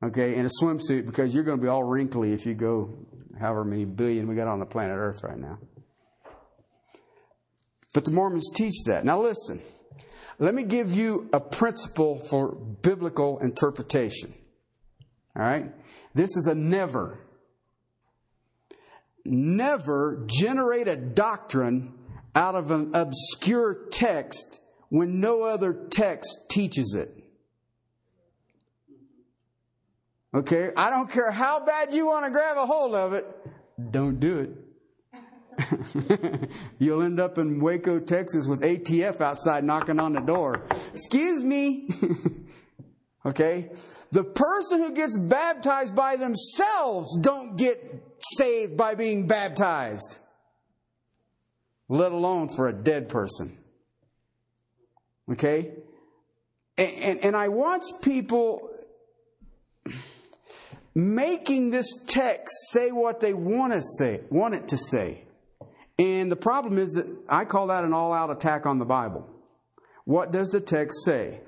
Okay, 0.03 0.35
and 0.35 0.47
a 0.47 0.51
swimsuit 0.63 1.07
because 1.07 1.35
you're 1.35 1.45
going 1.45 1.59
to 1.59 1.63
be 1.63 1.69
all 1.69 1.85
wrinkly 1.85 2.33
if 2.33 2.45
you 2.45 2.55
go 2.55 2.93
however 3.39 3.65
many 3.65 3.85
billion 3.85 4.27
we 4.27 4.35
got 4.35 4.49
on 4.49 4.59
the 4.59 4.67
planet 4.67 4.97
Earth 4.99 5.23
right 5.23 5.39
now. 5.39 5.59
But 7.93 8.05
the 8.05 8.11
Mormons 8.11 8.51
teach 8.55 8.85
that. 8.87 9.05
Now, 9.05 9.21
listen. 9.21 9.61
Let 10.39 10.55
me 10.55 10.65
give 10.65 10.93
you 10.93 11.29
a 11.33 11.39
principle 11.39 12.17
for 12.17 12.53
biblical 12.53 13.39
interpretation. 13.39 14.35
All 15.37 15.43
right? 15.43 15.73
This 16.15 16.37
is 16.37 16.47
a 16.47 16.55
never. 16.55 17.19
Never 19.25 20.25
generate 20.27 20.89
a 20.89 20.97
doctrine 20.97 21.95
out 22.35 22.55
of 22.55 22.71
an 22.71 22.91
obscure 22.95 23.87
text 23.91 24.59
when 24.89 25.21
no 25.21 25.45
other 25.45 25.73
text 25.73 26.49
teaches 26.51 26.95
it. 26.99 27.22
Okay? 30.35 30.71
I 30.77 30.91
don't 30.91 31.11
care 31.11 31.31
how 31.31 31.65
bad 31.65 31.93
you 31.93 32.07
want 32.07 32.25
to 32.25 32.31
grab 32.31 32.57
a 32.57 32.67
hold 32.67 32.95
of 32.95 33.13
it, 33.13 33.27
don't 33.91 34.19
do 34.19 34.39
it. 34.39 34.51
You'll 36.79 37.03
end 37.03 37.21
up 37.21 37.39
in 37.39 37.61
Waco, 37.61 38.01
Texas 38.01 38.47
with 38.47 38.63
ATF 38.63 39.21
outside 39.21 39.65
knocking 39.65 40.01
on 40.01 40.15
the 40.15 40.21
door. 40.21 40.63
Excuse 40.95 41.43
me. 41.43 41.89
okay? 43.27 43.71
The 44.13 44.25
person 44.25 44.79
who 44.81 44.93
gets 44.93 45.19
baptized 45.19 45.95
by 45.95 46.17
themselves 46.17 47.19
don't 47.19 47.57
get 47.57 48.17
saved 48.19 48.77
by 48.77 48.95
being 48.95 49.27
baptized, 49.27 50.19
let 51.89 52.13
alone 52.13 52.49
for 52.49 52.69
a 52.69 52.73
dead 52.73 53.09
person. 53.09 53.57
Okay? 55.31 55.73
And, 56.77 56.91
and, 56.97 57.19
and 57.21 57.37
I 57.37 57.49
watch 57.49 57.85
people 58.03 58.71
making 60.95 61.71
this 61.71 62.05
text 62.07 62.55
say 62.71 62.91
what 62.91 63.21
they 63.21 63.33
want 63.33 63.73
to 63.73 63.83
say, 63.83 64.21
want 64.31 64.55
it 64.55 64.69
to 64.69 64.77
say. 64.77 65.23
And 65.99 66.31
the 66.31 66.37
problem 66.37 66.79
is 66.79 66.91
that 66.93 67.07
I 67.29 67.45
call 67.45 67.69
that 67.69 67.85
an 67.85 67.93
all 67.93 68.13
out 68.13 68.31
attack 68.31 68.67
on 68.67 68.79
the 68.79 68.85
Bible. 68.85 69.29
What 70.05 70.33
does 70.33 70.49
the 70.49 70.61
text 70.61 71.05
say? 71.05 71.41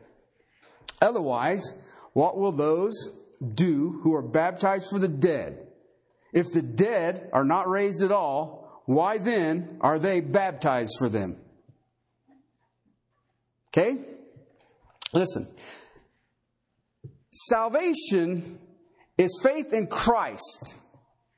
Otherwise, 1.02 1.72
what 2.12 2.38
will 2.38 2.52
those 2.52 2.94
do 3.54 4.00
who 4.02 4.14
are 4.14 4.22
baptized 4.22 4.86
for 4.90 4.98
the 4.98 5.08
dead? 5.08 5.66
If 6.32 6.52
the 6.52 6.62
dead 6.62 7.28
are 7.32 7.44
not 7.44 7.68
raised 7.68 8.02
at 8.02 8.12
all, 8.12 8.82
why 8.86 9.18
then 9.18 9.78
are 9.80 9.98
they 9.98 10.20
baptized 10.20 10.94
for 10.98 11.08
them? 11.08 11.36
Okay? 13.68 13.98
Listen. 15.12 15.48
Salvation 17.30 18.58
is 19.16 19.40
faith 19.42 19.72
in 19.72 19.86
Christ, 19.86 20.76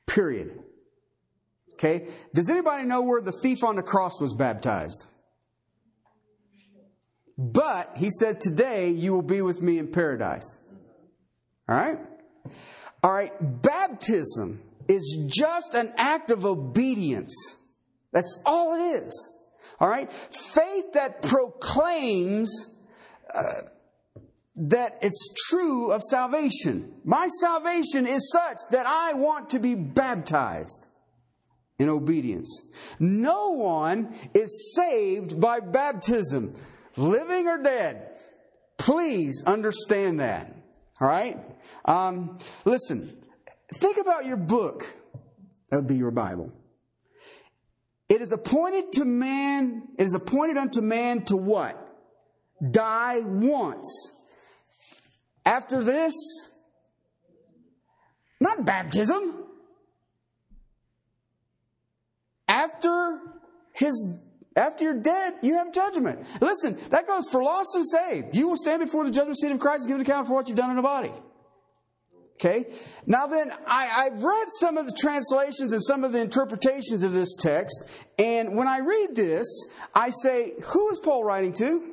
period. 0.05 0.59
Okay? 1.73 2.07
Does 2.33 2.49
anybody 2.49 2.85
know 2.85 3.03
where 3.03 3.21
the 3.21 3.33
thief 3.43 3.63
on 3.63 3.75
the 3.75 3.83
cross 3.83 4.19
was 4.19 4.33
baptized? 4.33 5.05
But 7.37 7.91
he 7.95 8.09
said, 8.09 8.41
Today 8.41 8.89
you 8.89 9.13
will 9.13 9.21
be 9.21 9.41
with 9.41 9.61
me 9.61 9.77
in 9.77 9.91
paradise. 9.91 10.59
All 11.69 11.75
right? 11.75 11.99
All 13.03 13.11
right. 13.11 13.31
Baptism 13.61 14.59
is 14.87 15.29
just 15.31 15.75
an 15.75 15.93
act 15.97 16.31
of 16.31 16.45
obedience. 16.45 17.35
That's 18.11 18.41
all 18.45 18.73
it 18.73 19.03
is. 19.03 19.33
All 19.79 19.87
right? 19.87 20.11
Faith 20.11 20.93
that 20.93 21.21
proclaims 21.21 22.73
uh, 23.31 23.41
that 24.57 24.97
it's 25.01 25.33
true 25.49 25.91
of 25.91 26.01
salvation. 26.01 26.91
My 27.05 27.27
salvation 27.27 28.07
is 28.07 28.31
such 28.31 28.57
that 28.71 28.85
I 28.87 29.13
want 29.13 29.51
to 29.51 29.59
be 29.59 29.75
baptized 29.75 30.87
in 31.77 31.89
obedience. 31.89 32.65
No 32.99 33.51
one 33.51 34.15
is 34.33 34.73
saved 34.75 35.39
by 35.39 35.59
baptism, 35.59 36.55
living 36.95 37.47
or 37.47 37.61
dead. 37.61 38.15
Please 38.77 39.43
understand 39.45 40.19
that. 40.19 40.55
All 40.99 41.07
right? 41.07 41.37
Um, 41.85 42.39
listen, 42.65 43.15
think 43.75 43.97
about 43.97 44.25
your 44.25 44.37
book. 44.37 44.91
That 45.69 45.77
would 45.77 45.87
be 45.87 45.97
your 45.97 46.11
Bible. 46.11 46.51
It 48.09 48.21
is 48.21 48.31
appointed 48.31 48.93
to 48.93 49.05
man, 49.05 49.89
it 49.99 50.03
is 50.03 50.15
appointed 50.15 50.57
unto 50.57 50.81
man 50.81 51.25
to 51.25 51.37
what? 51.37 51.77
Die 52.71 53.19
once. 53.23 54.13
After 55.47 55.83
this, 55.83 56.13
not 58.39 58.65
baptism. 58.65 59.47
after 62.47 63.19
his 63.73 64.19
after 64.55 64.85
you're 64.85 65.01
dead, 65.01 65.35
you 65.43 65.53
have 65.53 65.71
judgment. 65.71 66.25
Listen, 66.41 66.75
that 66.89 67.05
goes 67.05 67.29
for 67.31 67.43
lost 67.43 67.75
and 67.75 67.87
saved. 67.87 68.35
You 68.35 68.47
will 68.47 68.57
stand 68.57 68.81
before 68.81 69.03
the 69.05 69.11
judgment 69.11 69.37
seat 69.37 69.51
of 69.51 69.59
Christ 69.59 69.81
and 69.81 69.89
give 69.89 69.95
an 69.97 70.01
account 70.01 70.27
for 70.27 70.33
what 70.33 70.47
you've 70.47 70.57
done 70.57 70.71
in 70.71 70.75
the 70.75 70.81
body. 70.81 71.11
Okay? 72.33 72.65
Now 73.05 73.27
then, 73.27 73.53
I, 73.67 74.09
have 74.11 74.23
read 74.23 74.47
some 74.59 74.77
of 74.77 74.87
the 74.87 74.93
translations 74.99 75.73
and 75.73 75.83
some 75.83 76.03
of 76.03 76.11
the 76.11 76.21
interpretations 76.21 77.03
of 77.03 77.13
this 77.13 77.35
text, 77.35 77.87
and 78.17 78.55
when 78.55 78.67
I 78.67 78.79
read 78.79 79.15
this, 79.15 79.45
I 79.93 80.09
say, 80.09 80.53
who 80.63 80.89
is 80.89 80.99
Paul 80.99 81.23
writing 81.23 81.53
to? 81.53 81.83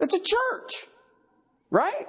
It's 0.00 0.14
a 0.14 0.20
church. 0.20 0.86
Right? 1.70 2.06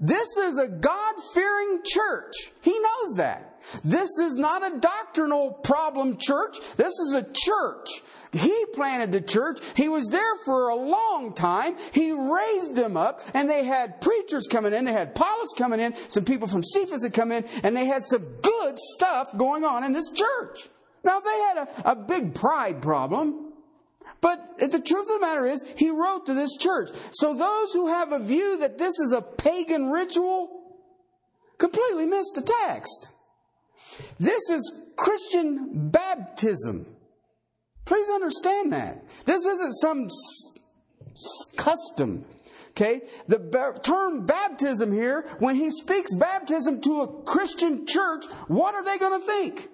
This 0.00 0.38
is 0.38 0.56
a 0.56 0.66
God 0.66 1.14
fearing 1.34 1.80
church. 1.84 2.34
He 2.62 2.72
knows 2.78 3.16
that. 3.16 3.60
This 3.84 4.08
is 4.18 4.36
not 4.36 4.66
a 4.66 4.78
doctrinal 4.78 5.52
problem 5.52 6.16
church. 6.16 6.56
This 6.76 6.94
is 6.98 7.12
a 7.12 7.22
church. 7.22 8.02
He 8.32 8.64
planted 8.72 9.12
the 9.12 9.20
church. 9.20 9.58
He 9.76 9.88
was 9.88 10.08
there 10.08 10.34
for 10.46 10.68
a 10.68 10.74
long 10.74 11.34
time. 11.34 11.76
He 11.92 12.12
raised 12.12 12.76
them 12.76 12.96
up, 12.96 13.20
and 13.34 13.50
they 13.50 13.64
had 13.64 14.00
preachers 14.00 14.46
coming 14.50 14.72
in. 14.72 14.86
They 14.86 14.92
had 14.92 15.08
Apollos 15.08 15.52
coming 15.58 15.80
in. 15.80 15.94
Some 16.08 16.24
people 16.24 16.48
from 16.48 16.62
Cephas 16.64 17.02
had 17.02 17.12
come 17.12 17.32
in, 17.32 17.44
and 17.62 17.76
they 17.76 17.86
had 17.86 18.02
some 18.02 18.24
good 18.40 18.78
stuff 18.78 19.36
going 19.36 19.64
on 19.64 19.84
in 19.84 19.92
this 19.92 20.10
church. 20.12 20.68
Now, 21.04 21.20
they 21.20 21.38
had 21.40 21.58
a, 21.58 21.90
a 21.90 21.96
big 21.96 22.34
pride 22.34 22.80
problem. 22.80 23.49
But 24.20 24.58
the 24.58 24.80
truth 24.80 25.08
of 25.08 25.14
the 25.14 25.20
matter 25.20 25.46
is, 25.46 25.64
he 25.76 25.90
wrote 25.90 26.26
to 26.26 26.34
this 26.34 26.56
church. 26.56 26.90
So 27.12 27.34
those 27.34 27.72
who 27.72 27.86
have 27.88 28.12
a 28.12 28.18
view 28.18 28.58
that 28.58 28.76
this 28.76 28.98
is 28.98 29.12
a 29.12 29.22
pagan 29.22 29.90
ritual 29.90 30.48
completely 31.58 32.06
missed 32.06 32.34
the 32.34 32.52
text. 32.66 33.08
This 34.18 34.50
is 34.50 34.88
Christian 34.96 35.90
baptism. 35.90 36.86
Please 37.86 38.08
understand 38.10 38.72
that. 38.72 39.02
This 39.24 39.44
isn't 39.46 39.74
some 39.74 40.08
custom. 41.56 42.24
Okay? 42.70 43.02
The 43.26 43.80
term 43.82 44.26
baptism 44.26 44.92
here, 44.92 45.26
when 45.38 45.56
he 45.56 45.70
speaks 45.70 46.14
baptism 46.14 46.80
to 46.82 47.00
a 47.00 47.22
Christian 47.22 47.86
church, 47.86 48.26
what 48.48 48.74
are 48.74 48.84
they 48.84 48.98
going 48.98 49.20
to 49.20 49.26
think? 49.26 49.68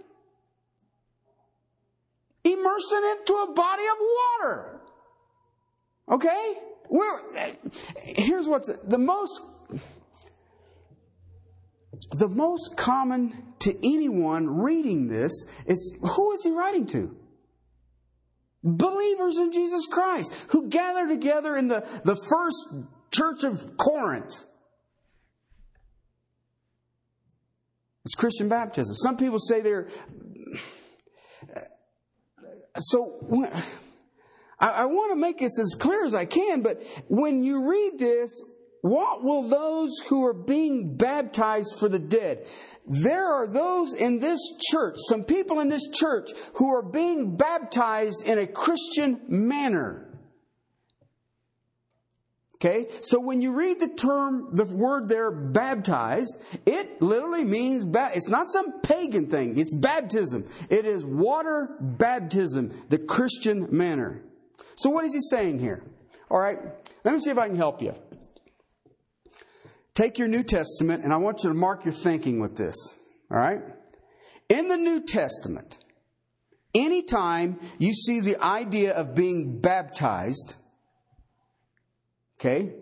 Immersing 2.52 3.02
into 3.18 3.32
a 3.32 3.52
body 3.52 3.82
of 3.82 3.98
water. 4.00 4.80
Okay? 6.12 6.54
We're, 6.88 7.56
here's 8.02 8.46
what's 8.46 8.70
the 8.84 8.98
most 8.98 9.40
the 12.12 12.28
most 12.28 12.76
common 12.76 13.54
to 13.60 13.74
anyone 13.78 14.58
reading 14.58 15.08
this 15.08 15.32
is 15.66 15.96
who 16.00 16.32
is 16.32 16.44
he 16.44 16.52
writing 16.52 16.86
to? 16.86 17.16
Believers 18.62 19.38
in 19.38 19.52
Jesus 19.52 19.86
Christ 19.86 20.46
who 20.50 20.68
gather 20.68 21.08
together 21.08 21.56
in 21.56 21.68
the, 21.68 21.80
the 22.04 22.16
first 22.16 22.74
church 23.10 23.44
of 23.44 23.76
Corinth. 23.76 24.46
It's 28.04 28.14
Christian 28.14 28.48
baptism. 28.48 28.94
Some 28.94 29.16
people 29.16 29.38
say 29.38 29.62
they're 29.62 29.88
so 32.78 33.18
I, 34.58 34.68
I 34.68 34.84
want 34.86 35.12
to 35.12 35.16
make 35.16 35.38
this 35.38 35.58
as 35.58 35.74
clear 35.78 36.04
as 36.04 36.14
I 36.14 36.24
can, 36.24 36.62
but 36.62 36.82
when 37.08 37.42
you 37.42 37.68
read 37.68 37.98
this, 37.98 38.42
what 38.82 39.24
will 39.24 39.42
those 39.42 39.98
who 40.08 40.24
are 40.24 40.32
being 40.32 40.96
baptized 40.96 41.78
for 41.78 41.88
the 41.88 41.98
dead? 41.98 42.46
There 42.86 43.26
are 43.26 43.46
those 43.46 43.92
in 43.94 44.18
this 44.18 44.38
church, 44.70 44.94
some 45.08 45.24
people 45.24 45.60
in 45.60 45.68
this 45.68 45.90
church, 45.90 46.30
who 46.54 46.72
are 46.72 46.82
being 46.82 47.36
baptized 47.36 48.24
in 48.26 48.38
a 48.38 48.46
Christian 48.46 49.22
manner. 49.28 50.05
Okay? 52.56 52.86
So 53.02 53.20
when 53.20 53.42
you 53.42 53.52
read 53.52 53.80
the 53.80 53.88
term, 53.88 54.48
the 54.56 54.64
word 54.64 55.08
there, 55.08 55.30
baptized, 55.30 56.42
it 56.64 57.02
literally 57.02 57.44
means, 57.44 57.84
it's 57.94 58.28
not 58.28 58.48
some 58.48 58.80
pagan 58.80 59.28
thing. 59.28 59.58
It's 59.58 59.74
baptism. 59.74 60.46
It 60.70 60.86
is 60.86 61.04
water 61.04 61.76
baptism, 61.80 62.72
the 62.88 62.98
Christian 62.98 63.68
manner. 63.70 64.22
So 64.76 64.90
what 64.90 65.04
is 65.04 65.14
he 65.14 65.20
saying 65.20 65.58
here? 65.58 65.82
All 66.30 66.38
right. 66.38 66.58
Let 67.04 67.14
me 67.14 67.20
see 67.20 67.30
if 67.30 67.38
I 67.38 67.46
can 67.46 67.56
help 67.56 67.82
you. 67.82 67.94
Take 69.94 70.18
your 70.18 70.28
New 70.28 70.42
Testament 70.42 71.04
and 71.04 71.12
I 71.12 71.16
want 71.16 71.44
you 71.44 71.50
to 71.50 71.54
mark 71.54 71.84
your 71.84 71.94
thinking 71.94 72.40
with 72.40 72.56
this. 72.56 72.74
All 73.30 73.38
right. 73.38 73.62
In 74.48 74.68
the 74.68 74.76
New 74.76 75.04
Testament, 75.04 75.78
anytime 76.74 77.58
you 77.78 77.92
see 77.92 78.20
the 78.20 78.42
idea 78.42 78.92
of 78.92 79.14
being 79.14 79.60
baptized, 79.60 80.56
Okay? 82.38 82.74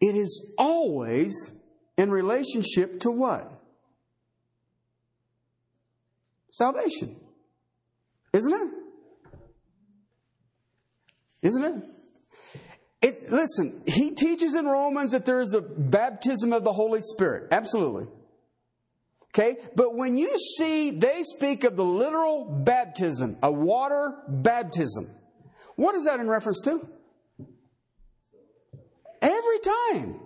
It 0.00 0.14
is 0.14 0.54
always 0.58 1.52
in 1.96 2.10
relationship 2.10 3.00
to 3.00 3.10
what? 3.10 3.50
Salvation. 6.50 7.16
Isn't 8.32 8.52
it? 8.52 8.70
Isn't 11.42 11.64
it? 11.64 11.84
It, 13.02 13.30
listen, 13.30 13.82
he 13.86 14.12
teaches 14.12 14.54
in 14.54 14.64
Romans 14.64 15.12
that 15.12 15.26
there 15.26 15.40
is 15.40 15.52
a 15.52 15.60
baptism 15.60 16.52
of 16.52 16.64
the 16.64 16.72
Holy 16.72 17.00
Spirit. 17.02 17.48
Absolutely. 17.52 18.06
Okay? 19.34 19.56
But 19.76 19.94
when 19.94 20.16
you 20.16 20.38
see 20.56 20.90
they 20.90 21.22
speak 21.22 21.64
of 21.64 21.76
the 21.76 21.84
literal 21.84 22.62
baptism, 22.64 23.36
a 23.42 23.52
water 23.52 24.22
baptism, 24.28 25.10
what 25.76 25.94
is 25.94 26.04
that 26.04 26.20
in 26.20 26.28
reference 26.28 26.60
to? 26.62 26.88
Time. 29.64 30.20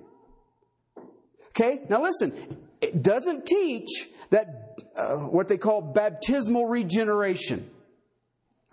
Okay, 1.49 1.81
now 1.89 2.03
listen, 2.03 2.33
it 2.81 3.03
doesn't 3.03 3.47
teach 3.47 4.09
that 4.31 4.77
uh, 4.97 5.17
what 5.17 5.49
they 5.49 5.59
call 5.59 5.81
baptismal 5.81 6.67
regeneration. 6.67 7.69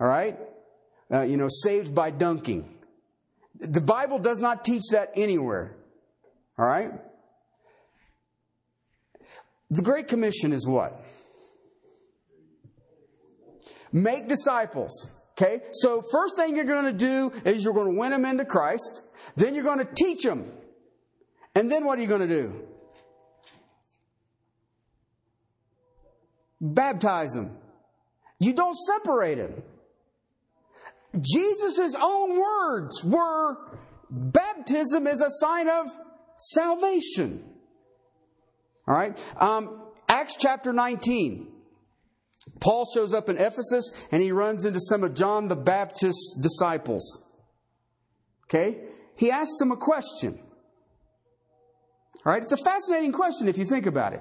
All 0.00 0.06
right? 0.06 0.38
Uh, 1.12 1.22
you 1.22 1.36
know, 1.36 1.48
saved 1.48 1.94
by 1.94 2.10
dunking. 2.10 2.68
The 3.58 3.80
Bible 3.80 4.18
does 4.18 4.40
not 4.40 4.64
teach 4.64 4.82
that 4.92 5.12
anywhere. 5.16 5.74
All 6.58 6.66
right? 6.66 6.92
The 9.70 9.82
Great 9.82 10.08
Commission 10.08 10.52
is 10.52 10.66
what? 10.66 11.00
Make 13.92 14.28
disciples. 14.28 15.08
Okay? 15.32 15.62
So, 15.72 16.02
first 16.12 16.36
thing 16.36 16.56
you're 16.56 16.64
going 16.64 16.86
to 16.86 16.92
do 16.92 17.32
is 17.44 17.64
you're 17.64 17.74
going 17.74 17.92
to 17.92 17.98
win 17.98 18.10
them 18.10 18.24
into 18.24 18.44
Christ. 18.44 19.02
Then 19.36 19.54
you're 19.54 19.64
going 19.64 19.78
to 19.78 19.88
teach 19.94 20.22
them. 20.22 20.50
And 21.56 21.72
then 21.72 21.86
what 21.86 21.98
are 21.98 22.02
you 22.02 22.08
going 22.08 22.28
to 22.28 22.28
do? 22.28 22.52
Baptize 26.60 27.32
them. 27.32 27.56
You 28.38 28.52
don't 28.52 28.76
separate 28.76 29.36
them. 29.36 29.62
Jesus' 31.18 31.96
own 31.98 32.38
words 32.38 33.02
were 33.02 33.56
baptism 34.10 35.06
is 35.06 35.22
a 35.22 35.30
sign 35.30 35.70
of 35.70 35.86
salvation. 36.36 37.42
All 38.86 38.94
right? 38.94 39.34
Um, 39.38 39.82
Acts 40.10 40.36
chapter 40.38 40.74
19. 40.74 41.48
Paul 42.60 42.86
shows 42.94 43.14
up 43.14 43.30
in 43.30 43.38
Ephesus 43.38 44.06
and 44.12 44.22
he 44.22 44.30
runs 44.30 44.66
into 44.66 44.78
some 44.78 45.02
of 45.02 45.14
John 45.14 45.48
the 45.48 45.56
Baptist's 45.56 46.38
disciples. 46.42 47.24
Okay? 48.44 48.82
He 49.16 49.30
asks 49.30 49.58
them 49.58 49.72
a 49.72 49.76
question. 49.76 50.38
All 52.26 52.32
right? 52.32 52.42
It's 52.42 52.50
a 52.50 52.56
fascinating 52.56 53.12
question 53.12 53.46
if 53.46 53.56
you 53.56 53.64
think 53.64 53.86
about 53.86 54.12
it. 54.12 54.20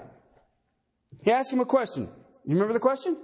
He 1.24 1.32
asks 1.32 1.52
him 1.52 1.60
a 1.60 1.66
question. 1.66 2.04
You 2.46 2.54
remember 2.54 2.74
the 2.74 2.80
question? 2.80 3.18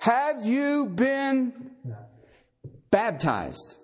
Have 0.00 0.44
you 0.44 0.86
been 0.86 1.70
baptized? 2.90 3.76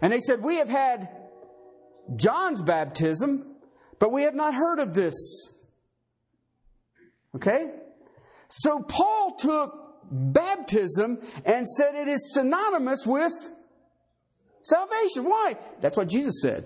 And 0.00 0.10
they 0.10 0.20
said, 0.20 0.42
We 0.42 0.56
have 0.56 0.70
had 0.70 1.10
John's 2.16 2.62
baptism, 2.62 3.56
but 3.98 4.10
we 4.12 4.22
have 4.22 4.34
not 4.34 4.54
heard 4.54 4.78
of 4.78 4.94
this. 4.94 5.54
Okay? 7.36 7.70
So 8.48 8.80
Paul 8.80 9.36
took 9.38 9.74
baptism 10.10 11.20
and 11.44 11.68
said 11.68 11.94
it 11.94 12.08
is 12.08 12.32
synonymous 12.32 13.06
with 13.06 13.32
salvation. 14.62 15.24
Why? 15.24 15.58
That's 15.80 15.98
what 15.98 16.08
Jesus 16.08 16.40
said. 16.40 16.64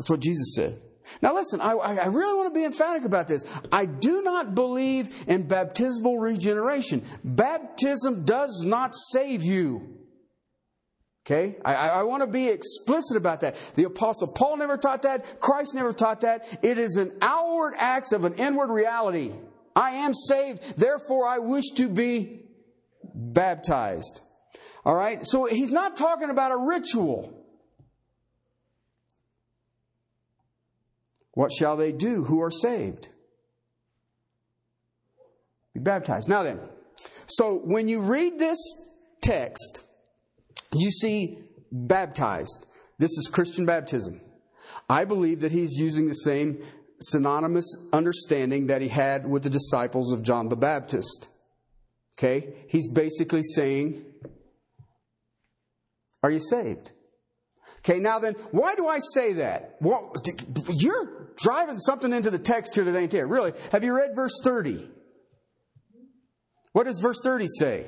That's 0.00 0.08
what 0.08 0.20
Jesus 0.20 0.54
said. 0.54 0.80
Now, 1.20 1.34
listen, 1.34 1.60
I, 1.60 1.72
I, 1.72 2.06
really 2.06 2.34
want 2.34 2.54
to 2.54 2.58
be 2.58 2.64
emphatic 2.64 3.04
about 3.04 3.28
this. 3.28 3.44
I 3.70 3.84
do 3.84 4.22
not 4.22 4.54
believe 4.54 5.24
in 5.28 5.46
baptismal 5.46 6.18
regeneration. 6.18 7.04
Baptism 7.22 8.24
does 8.24 8.64
not 8.64 8.94
save 8.94 9.42
you. 9.42 9.98
Okay? 11.26 11.58
I, 11.66 11.74
I, 11.74 12.02
want 12.04 12.22
to 12.22 12.26
be 12.26 12.48
explicit 12.48 13.18
about 13.18 13.40
that. 13.40 13.56
The 13.74 13.84
Apostle 13.84 14.28
Paul 14.28 14.56
never 14.56 14.78
taught 14.78 15.02
that. 15.02 15.38
Christ 15.38 15.74
never 15.74 15.92
taught 15.92 16.22
that. 16.22 16.46
It 16.62 16.78
is 16.78 16.96
an 16.96 17.12
outward 17.20 17.74
act 17.76 18.14
of 18.14 18.24
an 18.24 18.36
inward 18.36 18.72
reality. 18.72 19.32
I 19.76 19.96
am 19.96 20.14
saved, 20.14 20.78
therefore 20.78 21.26
I 21.26 21.40
wish 21.40 21.68
to 21.76 21.90
be 21.90 22.46
baptized. 23.14 24.22
All 24.82 24.94
right? 24.94 25.18
So 25.26 25.44
he's 25.44 25.70
not 25.70 25.94
talking 25.98 26.30
about 26.30 26.52
a 26.52 26.56
ritual. 26.56 27.36
What 31.32 31.52
shall 31.52 31.76
they 31.76 31.92
do 31.92 32.24
who 32.24 32.40
are 32.42 32.50
saved? 32.50 33.08
Be 35.74 35.80
baptized. 35.80 36.28
Now 36.28 36.42
then, 36.42 36.60
so 37.26 37.54
when 37.54 37.86
you 37.86 38.00
read 38.00 38.38
this 38.38 38.58
text, 39.22 39.82
you 40.72 40.90
see 40.90 41.38
baptized. 41.70 42.66
This 42.98 43.12
is 43.12 43.30
Christian 43.32 43.66
baptism. 43.66 44.20
I 44.88 45.04
believe 45.04 45.40
that 45.40 45.52
he's 45.52 45.78
using 45.78 46.08
the 46.08 46.14
same 46.14 46.62
synonymous 47.00 47.66
understanding 47.92 48.66
that 48.66 48.82
he 48.82 48.88
had 48.88 49.26
with 49.26 49.42
the 49.42 49.50
disciples 49.50 50.12
of 50.12 50.22
John 50.22 50.48
the 50.48 50.56
Baptist. 50.56 51.28
Okay? 52.18 52.54
He's 52.68 52.92
basically 52.92 53.42
saying, 53.42 54.04
Are 56.22 56.30
you 56.30 56.40
saved? 56.40 56.90
Okay, 57.78 57.98
now 57.98 58.18
then, 58.18 58.34
why 58.50 58.74
do 58.74 58.86
I 58.86 58.98
say 59.14 59.34
that? 59.34 59.76
Well, 59.80 60.12
you're 60.74 61.19
driving 61.40 61.78
something 61.78 62.12
into 62.12 62.30
the 62.30 62.38
text 62.38 62.74
here 62.74 62.84
that 62.84 62.96
ain't 62.96 63.10
there. 63.10 63.26
Really. 63.26 63.52
Have 63.72 63.84
you 63.84 63.94
read 63.94 64.14
verse 64.14 64.40
30? 64.42 64.88
What 66.72 66.84
does 66.84 67.00
verse 67.00 67.20
30 67.22 67.46
say? 67.48 67.86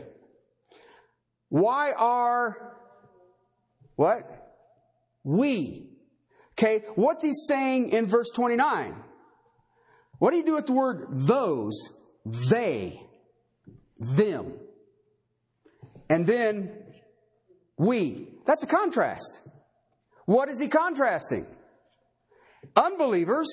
Why 1.48 1.92
are 1.92 2.76
what? 3.96 4.26
We. 5.22 5.88
Okay, 6.52 6.84
what's 6.94 7.22
he 7.22 7.32
saying 7.32 7.90
in 7.90 8.06
verse 8.06 8.30
29? 8.34 8.94
What 10.18 10.30
do 10.30 10.36
you 10.36 10.44
do 10.44 10.54
with 10.54 10.66
the 10.66 10.72
word 10.72 11.08
those? 11.10 11.74
They. 12.24 13.00
Them. 13.98 14.54
And 16.08 16.26
then 16.26 16.72
we. 17.76 18.28
That's 18.44 18.62
a 18.62 18.66
contrast. 18.66 19.40
What 20.24 20.48
is 20.48 20.60
he 20.60 20.68
contrasting? 20.68 21.46
Unbelievers 22.76 23.48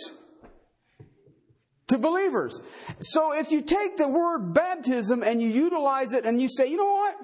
to 1.90 1.98
believers. 1.98 2.62
So 3.00 3.34
if 3.34 3.52
you 3.52 3.62
take 3.62 3.98
the 3.98 4.08
word 4.08 4.54
baptism 4.54 5.24
and 5.24 5.42
you 5.42 5.50
utilize 5.50 6.14
it 6.14 6.26
and 6.26 6.42
you 6.42 6.48
say, 6.48 6.68
you 6.68 6.78
know 6.78 6.94
what? 6.94 7.18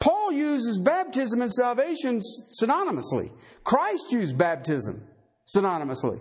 Paul 0.00 0.32
uses 0.32 0.78
baptism 0.78 1.42
and 1.42 1.52
salvation 1.52 2.20
synonymously. 2.60 3.30
Christ 3.64 4.12
used 4.12 4.36
baptism 4.36 5.06
synonymously. 5.46 6.20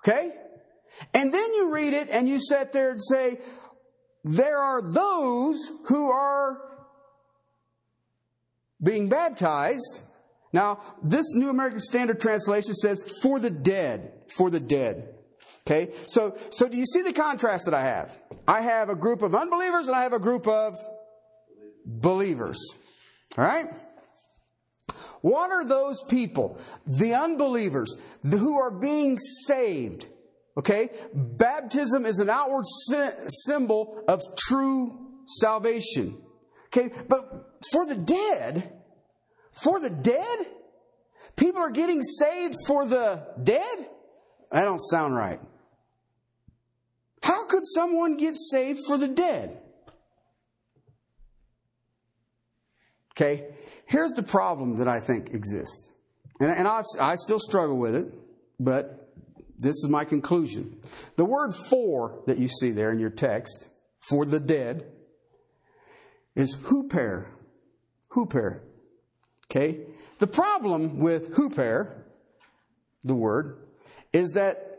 Okay? 0.00 0.32
And 1.14 1.32
then 1.32 1.54
you 1.54 1.72
read 1.72 1.92
it 1.92 2.08
and 2.10 2.28
you 2.28 2.40
sit 2.40 2.72
there 2.72 2.90
and 2.90 3.00
say, 3.02 3.38
there 4.24 4.58
are 4.58 4.82
those 4.82 5.58
who 5.86 6.10
are 6.10 6.60
being 8.82 9.08
baptized 9.08 10.02
now, 10.52 10.80
this 11.02 11.34
New 11.34 11.48
American 11.48 11.80
Standard 11.80 12.20
Translation 12.20 12.74
says, 12.74 13.20
for 13.22 13.38
the 13.38 13.50
dead, 13.50 14.12
for 14.36 14.50
the 14.50 14.60
dead. 14.60 15.14
Okay? 15.66 15.92
So, 16.06 16.36
so 16.50 16.68
do 16.68 16.76
you 16.76 16.84
see 16.84 17.02
the 17.02 17.12
contrast 17.12 17.64
that 17.64 17.74
I 17.74 17.84
have? 17.84 18.16
I 18.46 18.60
have 18.60 18.90
a 18.90 18.96
group 18.96 19.22
of 19.22 19.34
unbelievers 19.34 19.88
and 19.88 19.96
I 19.96 20.02
have 20.02 20.12
a 20.12 20.18
group 20.18 20.46
of 20.46 20.76
believers. 21.86 22.58
All 23.38 23.44
right? 23.44 23.68
What 25.22 25.52
are 25.52 25.64
those 25.64 26.02
people? 26.02 26.58
The 26.86 27.14
unbelievers 27.14 27.96
who 28.22 28.58
are 28.58 28.70
being 28.70 29.16
saved. 29.18 30.06
Okay? 30.58 30.90
Baptism 31.14 32.04
is 32.04 32.18
an 32.18 32.28
outward 32.28 32.66
symbol 32.66 34.02
of 34.06 34.20
true 34.36 34.98
salvation. 35.24 36.18
Okay? 36.66 36.90
But 37.08 37.62
for 37.70 37.86
the 37.86 37.94
dead, 37.94 38.81
for 39.52 39.80
the 39.80 39.90
dead? 39.90 40.38
People 41.36 41.62
are 41.62 41.70
getting 41.70 42.02
saved 42.02 42.56
for 42.66 42.84
the 42.84 43.26
dead? 43.42 43.88
That 44.50 44.64
don't 44.64 44.78
sound 44.78 45.14
right. 45.14 45.40
How 47.22 47.46
could 47.46 47.62
someone 47.64 48.16
get 48.16 48.34
saved 48.36 48.80
for 48.86 48.98
the 48.98 49.08
dead? 49.08 49.58
Okay, 53.12 53.46
here's 53.86 54.12
the 54.12 54.22
problem 54.22 54.76
that 54.76 54.88
I 54.88 54.98
think 54.98 55.30
exists. 55.30 55.90
And, 56.40 56.50
and 56.50 56.66
I, 56.66 56.82
I 57.00 57.14
still 57.16 57.38
struggle 57.38 57.78
with 57.78 57.94
it, 57.94 58.12
but 58.58 59.10
this 59.58 59.76
is 59.76 59.88
my 59.88 60.04
conclusion. 60.04 60.78
The 61.16 61.24
word 61.24 61.54
for 61.54 62.22
that 62.26 62.38
you 62.38 62.48
see 62.48 62.70
there 62.70 62.90
in 62.90 62.98
your 62.98 63.10
text, 63.10 63.68
for 64.00 64.24
the 64.24 64.40
dead, 64.40 64.86
is 66.34 66.56
huper. 66.56 67.26
Huper. 68.10 68.60
Okay? 69.52 69.80
The 70.18 70.26
problem 70.26 70.98
with 70.98 71.34
huper, 71.34 71.92
the 73.04 73.14
word, 73.14 73.58
is 74.12 74.30
that 74.30 74.78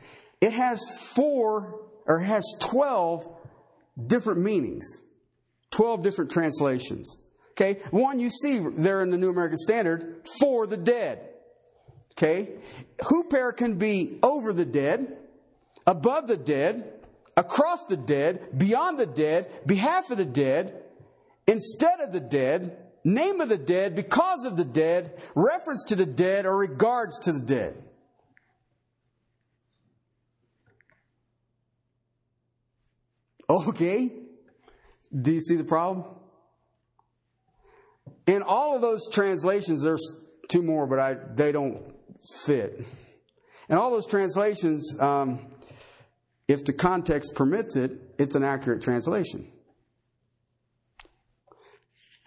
it 0.40 0.52
has 0.52 0.80
four 1.14 1.80
or 2.06 2.20
has 2.20 2.44
12 2.60 3.26
different 4.06 4.40
meanings, 4.40 5.00
12 5.72 6.02
different 6.02 6.30
translations. 6.30 7.20
Okay? 7.52 7.80
One 7.90 8.20
you 8.20 8.30
see 8.30 8.58
there 8.58 9.02
in 9.02 9.10
the 9.10 9.18
New 9.18 9.30
American 9.30 9.58
Standard, 9.58 10.28
for 10.38 10.68
the 10.68 10.76
dead. 10.76 11.28
Okay? 12.12 12.52
Huper 12.98 13.56
can 13.56 13.78
be 13.78 14.18
over 14.22 14.52
the 14.52 14.64
dead, 14.64 15.16
above 15.88 16.28
the 16.28 16.36
dead, 16.36 16.92
across 17.36 17.84
the 17.86 17.96
dead, 17.96 18.56
beyond 18.56 18.96
the 18.96 19.06
dead, 19.06 19.50
behalf 19.66 20.12
of 20.12 20.18
the 20.18 20.24
dead, 20.24 20.84
instead 21.48 21.98
of 21.98 22.12
the 22.12 22.20
dead, 22.20 22.83
name 23.04 23.40
of 23.40 23.48
the 23.48 23.58
dead, 23.58 23.94
because 23.94 24.44
of 24.44 24.56
the 24.56 24.64
dead, 24.64 25.20
reference 25.34 25.84
to 25.84 25.96
the 25.96 26.06
dead, 26.06 26.46
or 26.46 26.56
regards 26.56 27.18
to 27.20 27.32
the 27.32 27.40
dead. 27.40 27.82
Okay. 33.48 34.10
Do 35.14 35.32
you 35.32 35.40
see 35.40 35.56
the 35.56 35.64
problem? 35.64 36.06
In 38.26 38.42
all 38.42 38.74
of 38.74 38.80
those 38.80 39.08
translations, 39.10 39.82
there's 39.82 40.24
two 40.48 40.62
more, 40.62 40.86
but 40.86 40.98
I, 40.98 41.16
they 41.34 41.52
don't 41.52 41.94
fit. 42.42 42.84
In 43.68 43.76
all 43.76 43.90
those 43.90 44.06
translations, 44.06 44.98
um, 44.98 45.38
if 46.48 46.64
the 46.64 46.72
context 46.72 47.34
permits 47.34 47.76
it, 47.76 47.92
it's 48.18 48.34
an 48.34 48.42
accurate 48.42 48.82
translation. 48.82 49.50